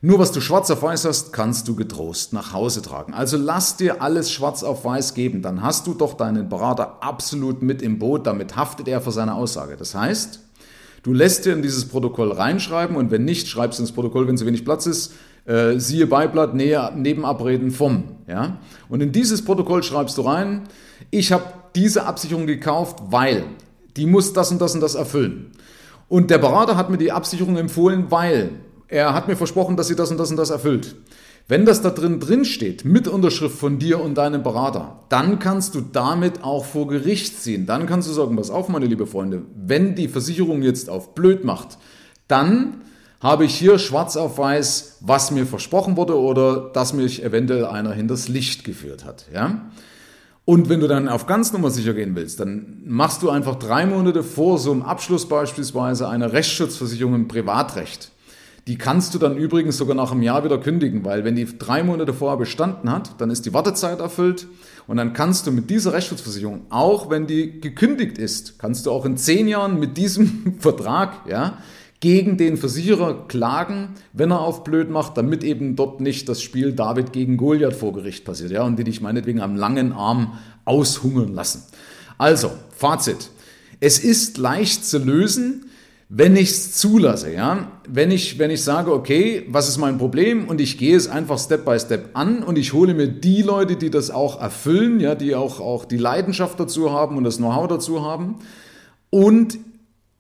nur 0.06 0.18
was 0.18 0.32
du 0.32 0.42
schwarz 0.42 0.70
auf 0.70 0.82
weiß 0.82 1.06
hast, 1.06 1.32
kannst 1.32 1.66
du 1.66 1.74
getrost 1.74 2.34
nach 2.34 2.52
Hause 2.52 2.82
tragen. 2.82 3.14
Also 3.14 3.38
lass 3.38 3.78
dir 3.78 4.02
alles 4.02 4.30
schwarz 4.30 4.62
auf 4.62 4.84
weiß 4.84 5.14
geben. 5.14 5.40
Dann 5.40 5.62
hast 5.62 5.86
du 5.86 5.94
doch 5.94 6.12
deinen 6.12 6.50
Berater 6.50 7.02
absolut 7.02 7.62
mit 7.62 7.80
im 7.80 7.98
Boot. 7.98 8.26
Damit 8.26 8.54
haftet 8.54 8.86
er 8.86 9.00
für 9.00 9.12
seine 9.12 9.34
Aussage. 9.34 9.78
Das 9.78 9.94
heißt, 9.94 10.40
du 11.04 11.14
lässt 11.14 11.46
dir 11.46 11.54
in 11.54 11.62
dieses 11.62 11.86
Protokoll 11.86 12.32
reinschreiben 12.32 12.96
und 12.96 13.10
wenn 13.10 13.24
nicht, 13.24 13.48
schreibst 13.48 13.78
du 13.78 13.82
ins 13.82 13.92
Protokoll, 13.92 14.28
wenn 14.28 14.36
zu 14.36 14.44
wenig 14.44 14.66
Platz 14.66 14.84
ist, 14.84 15.14
äh, 15.46 15.78
siehe 15.78 16.06
Beiblatt, 16.06 16.54
näher, 16.54 16.92
Nebenabreden 16.94 17.70
vom. 17.70 18.13
Ja? 18.26 18.58
Und 18.88 19.00
in 19.00 19.12
dieses 19.12 19.44
Protokoll 19.44 19.82
schreibst 19.82 20.18
du 20.18 20.22
rein, 20.22 20.62
ich 21.10 21.32
habe 21.32 21.44
diese 21.74 22.06
Absicherung 22.06 22.46
gekauft, 22.46 22.98
weil 23.08 23.44
die 23.96 24.06
muss 24.06 24.32
das 24.32 24.50
und 24.50 24.60
das 24.60 24.74
und 24.74 24.80
das 24.80 24.94
erfüllen. 24.94 25.52
Und 26.08 26.30
der 26.30 26.38
Berater 26.38 26.76
hat 26.76 26.90
mir 26.90 26.98
die 26.98 27.12
Absicherung 27.12 27.56
empfohlen, 27.56 28.10
weil 28.10 28.50
er 28.88 29.14
hat 29.14 29.28
mir 29.28 29.36
versprochen, 29.36 29.76
dass 29.76 29.88
sie 29.88 29.96
das 29.96 30.10
und 30.10 30.18
das 30.18 30.30
und 30.30 30.36
das 30.36 30.50
erfüllt. 30.50 30.94
Wenn 31.46 31.66
das 31.66 31.82
da 31.82 31.90
drin 31.90 32.20
drin 32.20 32.46
steht, 32.46 32.86
mit 32.86 33.06
Unterschrift 33.06 33.58
von 33.58 33.78
dir 33.78 34.00
und 34.00 34.14
deinem 34.14 34.42
Berater, 34.42 35.00
dann 35.10 35.38
kannst 35.38 35.74
du 35.74 35.82
damit 35.82 36.42
auch 36.42 36.64
vor 36.64 36.86
Gericht 36.86 37.38
ziehen. 37.40 37.66
Dann 37.66 37.86
kannst 37.86 38.08
du 38.08 38.12
sagen, 38.12 38.36
pass 38.36 38.50
auf, 38.50 38.68
meine 38.68 38.86
liebe 38.86 39.06
Freunde, 39.06 39.42
wenn 39.54 39.94
die 39.94 40.08
Versicherung 40.08 40.62
jetzt 40.62 40.88
auf 40.88 41.14
blöd 41.14 41.44
macht, 41.44 41.76
dann 42.28 42.80
habe 43.24 43.46
ich 43.46 43.54
hier 43.54 43.78
schwarz 43.78 44.18
auf 44.18 44.36
weiß, 44.36 44.98
was 45.00 45.30
mir 45.30 45.46
versprochen 45.46 45.96
wurde 45.96 46.20
oder 46.20 46.68
dass 46.74 46.92
mich 46.92 47.24
eventuell 47.24 47.64
einer 47.64 47.92
hinters 47.92 48.28
Licht 48.28 48.64
geführt 48.64 49.06
hat. 49.06 49.24
Ja? 49.32 49.70
Und 50.44 50.68
wenn 50.68 50.80
du 50.80 50.88
dann 50.88 51.08
auf 51.08 51.26
ganz 51.26 51.50
Nummer 51.50 51.70
sicher 51.70 51.94
gehen 51.94 52.16
willst, 52.16 52.38
dann 52.38 52.82
machst 52.84 53.22
du 53.22 53.30
einfach 53.30 53.54
drei 53.54 53.86
Monate 53.86 54.22
vor 54.22 54.58
so 54.58 54.72
einem 54.72 54.82
Abschluss 54.82 55.26
beispielsweise 55.26 56.06
eine 56.06 56.34
Rechtsschutzversicherung 56.34 57.14
im 57.14 57.26
Privatrecht. 57.26 58.10
Die 58.66 58.76
kannst 58.76 59.14
du 59.14 59.18
dann 59.18 59.38
übrigens 59.38 59.78
sogar 59.78 59.96
nach 59.96 60.12
einem 60.12 60.22
Jahr 60.22 60.44
wieder 60.44 60.58
kündigen, 60.58 61.02
weil 61.06 61.24
wenn 61.24 61.34
die 61.34 61.46
drei 61.58 61.82
Monate 61.82 62.12
vorher 62.12 62.36
bestanden 62.36 62.90
hat, 62.90 63.18
dann 63.22 63.30
ist 63.30 63.46
die 63.46 63.54
Wartezeit 63.54 64.00
erfüllt 64.00 64.48
und 64.86 64.98
dann 64.98 65.14
kannst 65.14 65.46
du 65.46 65.50
mit 65.50 65.70
dieser 65.70 65.94
Rechtsschutzversicherung, 65.94 66.66
auch 66.68 67.08
wenn 67.08 67.26
die 67.26 67.58
gekündigt 67.58 68.18
ist, 68.18 68.58
kannst 68.58 68.84
du 68.84 68.90
auch 68.90 69.06
in 69.06 69.16
zehn 69.16 69.48
Jahren 69.48 69.80
mit 69.80 69.96
diesem 69.96 70.56
Vertrag, 70.58 71.26
ja, 71.26 71.56
gegen 72.04 72.36
den 72.36 72.58
Versicherer 72.58 73.26
klagen, 73.28 73.94
wenn 74.12 74.30
er 74.30 74.40
auf 74.40 74.62
blöd 74.62 74.90
macht, 74.90 75.16
damit 75.16 75.42
eben 75.42 75.74
dort 75.74 76.02
nicht 76.02 76.28
das 76.28 76.42
Spiel 76.42 76.74
David 76.74 77.14
gegen 77.14 77.38
Goliath 77.38 77.72
vor 77.72 77.94
Gericht 77.94 78.26
passiert, 78.26 78.50
ja, 78.50 78.62
und 78.62 78.78
die 78.78 78.84
dich 78.84 79.00
meinetwegen 79.00 79.40
am 79.40 79.56
langen 79.56 79.94
Arm 79.94 80.38
aushungern 80.66 81.32
lassen. 81.32 81.62
Also, 82.18 82.50
Fazit. 82.76 83.30
Es 83.80 83.98
ist 83.98 84.36
leicht 84.36 84.84
zu 84.84 84.98
lösen, 84.98 85.64
wenn 86.10 86.36
ich 86.36 86.50
es 86.50 86.72
zulasse, 86.72 87.32
ja, 87.32 87.72
wenn 87.88 88.10
ich, 88.10 88.38
wenn 88.38 88.50
ich 88.50 88.62
sage, 88.62 88.92
okay, 88.92 89.46
was 89.48 89.70
ist 89.70 89.78
mein 89.78 89.96
Problem 89.96 90.46
und 90.46 90.60
ich 90.60 90.76
gehe 90.76 90.98
es 90.98 91.08
einfach 91.08 91.38
Step 91.38 91.64
by 91.64 91.80
Step 91.80 92.10
an 92.12 92.42
und 92.42 92.58
ich 92.58 92.74
hole 92.74 92.92
mir 92.92 93.08
die 93.08 93.40
Leute, 93.40 93.76
die 93.76 93.88
das 93.88 94.10
auch 94.10 94.42
erfüllen, 94.42 95.00
ja, 95.00 95.14
die 95.14 95.34
auch, 95.34 95.58
auch 95.58 95.86
die 95.86 95.96
Leidenschaft 95.96 96.60
dazu 96.60 96.92
haben 96.92 97.16
und 97.16 97.24
das 97.24 97.38
Know-how 97.38 97.66
dazu 97.66 98.04
haben 98.04 98.40
und 99.08 99.56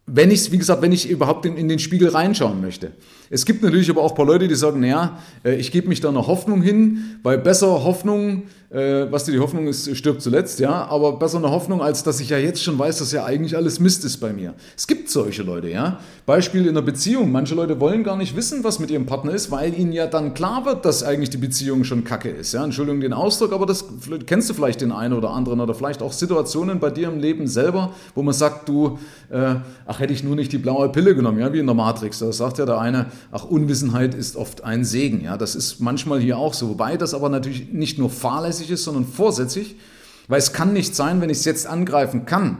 wenn 0.06 0.30
ich, 0.30 0.52
wie 0.52 0.58
gesagt, 0.58 0.82
wenn 0.82 0.92
ich 0.92 1.08
überhaupt 1.08 1.46
in, 1.46 1.56
in, 1.56 1.68
den 1.68 1.78
Spiegel 1.78 2.08
reinschauen 2.08 2.60
möchte. 2.60 2.92
Es 3.30 3.46
gibt 3.46 3.62
natürlich 3.62 3.88
aber 3.88 4.02
auch 4.02 4.10
ein 4.10 4.16
paar 4.16 4.26
Leute, 4.26 4.48
die 4.48 4.54
sagen, 4.54 4.80
naja, 4.80 5.18
äh, 5.44 5.54
ich 5.54 5.72
gebe 5.72 5.88
mich 5.88 6.00
da 6.00 6.10
einer 6.10 6.26
Hoffnung 6.26 6.60
hin, 6.60 7.18
weil 7.22 7.38
besser 7.38 7.84
Hoffnung, 7.84 8.44
äh, 8.74 9.06
was 9.12 9.24
die 9.24 9.38
Hoffnung 9.38 9.68
ist, 9.68 9.96
stirbt 9.96 10.20
zuletzt, 10.20 10.58
ja, 10.58 10.86
aber 10.86 11.16
besser 11.16 11.38
eine 11.38 11.50
Hoffnung, 11.50 11.80
als 11.80 12.02
dass 12.02 12.18
ich 12.18 12.30
ja 12.30 12.38
jetzt 12.38 12.60
schon 12.60 12.76
weiß, 12.76 12.98
dass 12.98 13.12
ja 13.12 13.24
eigentlich 13.24 13.56
alles 13.56 13.78
Mist 13.78 14.04
ist 14.04 14.16
bei 14.16 14.32
mir. 14.32 14.54
Es 14.76 14.88
gibt 14.88 15.10
solche 15.10 15.44
Leute, 15.44 15.68
ja. 15.68 16.00
Beispiel 16.26 16.62
in 16.62 16.70
einer 16.70 16.82
Beziehung. 16.82 17.30
Manche 17.30 17.54
Leute 17.54 17.78
wollen 17.78 18.02
gar 18.02 18.16
nicht 18.16 18.34
wissen, 18.34 18.64
was 18.64 18.80
mit 18.80 18.90
ihrem 18.90 19.06
Partner 19.06 19.32
ist, 19.32 19.52
weil 19.52 19.78
ihnen 19.78 19.92
ja 19.92 20.06
dann 20.06 20.34
klar 20.34 20.66
wird, 20.66 20.84
dass 20.84 21.04
eigentlich 21.04 21.30
die 21.30 21.36
Beziehung 21.36 21.84
schon 21.84 22.02
kacke 22.02 22.28
ist, 22.28 22.52
ja. 22.52 22.64
Entschuldigung 22.64 23.00
den 23.00 23.12
Ausdruck, 23.12 23.52
aber 23.52 23.64
das 23.64 23.84
kennst 24.26 24.50
du 24.50 24.54
vielleicht 24.54 24.80
den 24.80 24.90
einen 24.90 25.14
oder 25.14 25.30
anderen 25.30 25.60
oder 25.60 25.74
vielleicht 25.74 26.02
auch 26.02 26.12
Situationen 26.12 26.80
bei 26.80 26.90
dir 26.90 27.08
im 27.08 27.20
Leben 27.20 27.46
selber, 27.46 27.92
wo 28.16 28.22
man 28.22 28.34
sagt, 28.34 28.68
du, 28.68 28.98
äh, 29.30 29.54
ach, 29.86 30.00
hätte 30.00 30.12
ich 30.12 30.24
nur 30.24 30.34
nicht 30.34 30.50
die 30.50 30.58
blaue 30.58 30.88
Pille 30.88 31.14
genommen, 31.14 31.38
ja, 31.38 31.52
wie 31.52 31.60
in 31.60 31.66
der 31.66 31.76
Matrix. 31.76 32.18
Da 32.18 32.32
sagt 32.32 32.58
ja 32.58 32.66
der 32.66 32.80
eine, 32.80 33.06
ach, 33.30 33.44
Unwissenheit 33.44 34.14
ist 34.14 34.34
oft 34.34 34.64
ein 34.64 34.84
Segen, 34.84 35.22
ja. 35.22 35.36
Das 35.36 35.54
ist 35.54 35.78
manchmal 35.78 36.18
hier 36.18 36.38
auch 36.38 36.54
so. 36.54 36.70
Wobei 36.70 36.96
das 36.96 37.14
aber 37.14 37.28
natürlich 37.28 37.72
nicht 37.72 38.00
nur 38.00 38.10
fahrlässig 38.10 38.63
ist, 38.70 38.84
sondern 38.84 39.06
vorsätzlich, 39.06 39.76
weil 40.28 40.38
es 40.38 40.52
kann 40.52 40.72
nicht 40.72 40.94
sein, 40.94 41.20
wenn 41.20 41.30
ich 41.30 41.38
es 41.38 41.44
jetzt 41.44 41.66
angreifen 41.66 42.26
kann. 42.26 42.58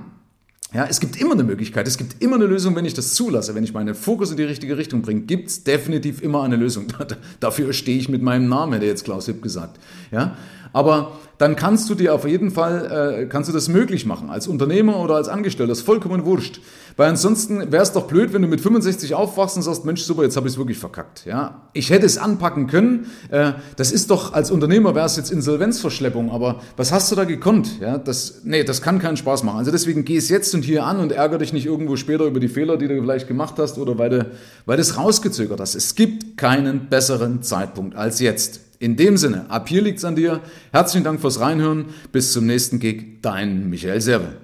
Ja, 0.75 0.87
es 0.91 0.99
gibt 0.99 1.21
immer 1.21 1.35
eine 1.35 1.45
Möglichkeit, 1.45 1.87
es 1.87 1.97
gibt 1.97 2.21
immer 2.21 2.35
eine 2.35 2.47
Lösung, 2.47 2.75
wenn 2.75 2.85
ich 2.85 2.95
das 2.95 3.15
zulasse. 3.15 3.55
Wenn 3.55 3.63
ich 3.63 3.73
meinen 3.73 3.95
Fokus 3.95 4.33
in 4.33 4.37
die 4.37 4.43
richtige 4.43 4.77
Richtung 4.77 5.03
bringe, 5.03 5.21
gibt 5.21 5.49
es 5.49 5.63
definitiv 5.63 6.21
immer 6.21 6.43
eine 6.43 6.57
Lösung. 6.57 6.87
Dafür 7.41 7.73
stehe 7.73 7.97
ich 7.97 8.09
mit 8.09 8.23
meinem 8.23 8.49
Namen, 8.49 8.73
hätte 8.73 8.87
jetzt 8.87 9.05
Klaus 9.05 9.27
Hipp 9.27 9.41
gesagt. 9.41 9.79
Ja, 10.11 10.37
aber 10.75 11.13
dann 11.39 11.57
kannst 11.57 11.89
du 11.89 11.95
dir 11.95 12.15
auf 12.15 12.27
jeden 12.27 12.51
Fall, 12.51 13.23
äh, 13.23 13.27
kannst 13.27 13.49
du 13.49 13.55
das 13.55 13.69
möglich 13.69 14.07
machen, 14.07 14.29
als 14.29 14.47
Unternehmer 14.47 14.99
oder 15.01 15.15
als 15.15 15.29
Angestellter, 15.29 15.71
das 15.71 15.79
ist 15.79 15.87
vollkommen 15.87 16.25
wurscht. 16.25 16.61
Weil 16.97 17.09
ansonsten 17.09 17.73
wäre 17.73 17.83
es 17.83 17.93
doch 17.93 18.07
blöd, 18.07 18.33
wenn 18.33 18.43
du 18.43 18.49
mit 18.49 18.61
65 18.61 19.15
aufwachst 19.15 19.57
und 19.57 19.63
sagst, 19.63 19.85
Mensch, 19.85 20.03
super, 20.03 20.23
jetzt 20.23 20.37
habe 20.37 20.47
ich 20.47 20.55
es 20.55 20.59
wirklich 20.59 20.79
verkackt. 20.79 21.25
Ja, 21.27 21.63
ich 21.73 21.91
hätte 21.91 22.07
es 22.07 22.19
anpacken 22.19 22.67
können. 22.67 23.07
Äh, 23.31 23.53
das 23.77 23.93
ist 23.93 24.11
doch, 24.11 24.33
als 24.33 24.51
Unternehmer 24.51 24.95
wäre 24.95 25.07
es 25.07 25.17
jetzt 25.17 25.31
Insolvenzverschleppung, 25.31 26.31
aber 26.31 26.61
was 26.77 26.93
hast 26.93 27.11
du 27.11 27.17
da 27.17 27.25
gekonnt? 27.25 27.81
Ja, 27.81 27.99
das, 27.99 28.41
nee, 28.45 28.65
das 28.65 28.83
kann 28.83 28.99
keinen 28.99 29.17
Spaß 29.17 29.45
machen. 29.45 29.59
Also 29.59 29.71
deswegen 29.71 30.05
geh 30.05 30.17
es 30.17 30.29
jetzt 30.29 30.55
und 30.55 30.63
hier 30.65 30.85
an 30.85 30.99
und 30.99 31.13
ärgere 31.13 31.39
dich 31.39 31.53
nicht 31.53 31.67
irgendwo 31.67 31.97
später 31.97 32.25
über 32.25 32.41
die 32.41 32.49
Fehler, 32.49 32.77
die 32.77 32.89
du 32.89 33.01
vielleicht 33.01 33.29
gemacht 33.29 33.55
hast 33.59 33.79
oder 33.79 33.97
weil 33.97 34.11
du, 34.11 34.27
weil 34.67 34.77
du 34.77 34.83
es 34.83 34.97
rausgezögert 34.97 35.61
hast. 35.61 35.77
Es 35.77 35.95
gibt 35.95 36.37
keinen 36.37 36.89
besseren 36.89 37.43
Zeitpunkt 37.43 37.97
als 37.97 38.19
jetzt. 38.19 38.61
In 38.85 38.97
dem 38.97 39.17
Sinne, 39.17 39.47
ab 39.49 39.67
hier 39.67 39.81
liegt's 39.81 40.05
an 40.05 40.15
dir. 40.15 40.43
Herzlichen 40.71 41.05
Dank 41.05 41.19
fürs 41.19 41.41
Reinhören. 41.41 41.87
Bis 42.13 42.35
zum 42.35 42.45
nächsten 42.45 42.81
Gig. 42.81 43.23
Dein 43.23 43.71
Michael 43.71 44.03
Serve. 44.03 44.44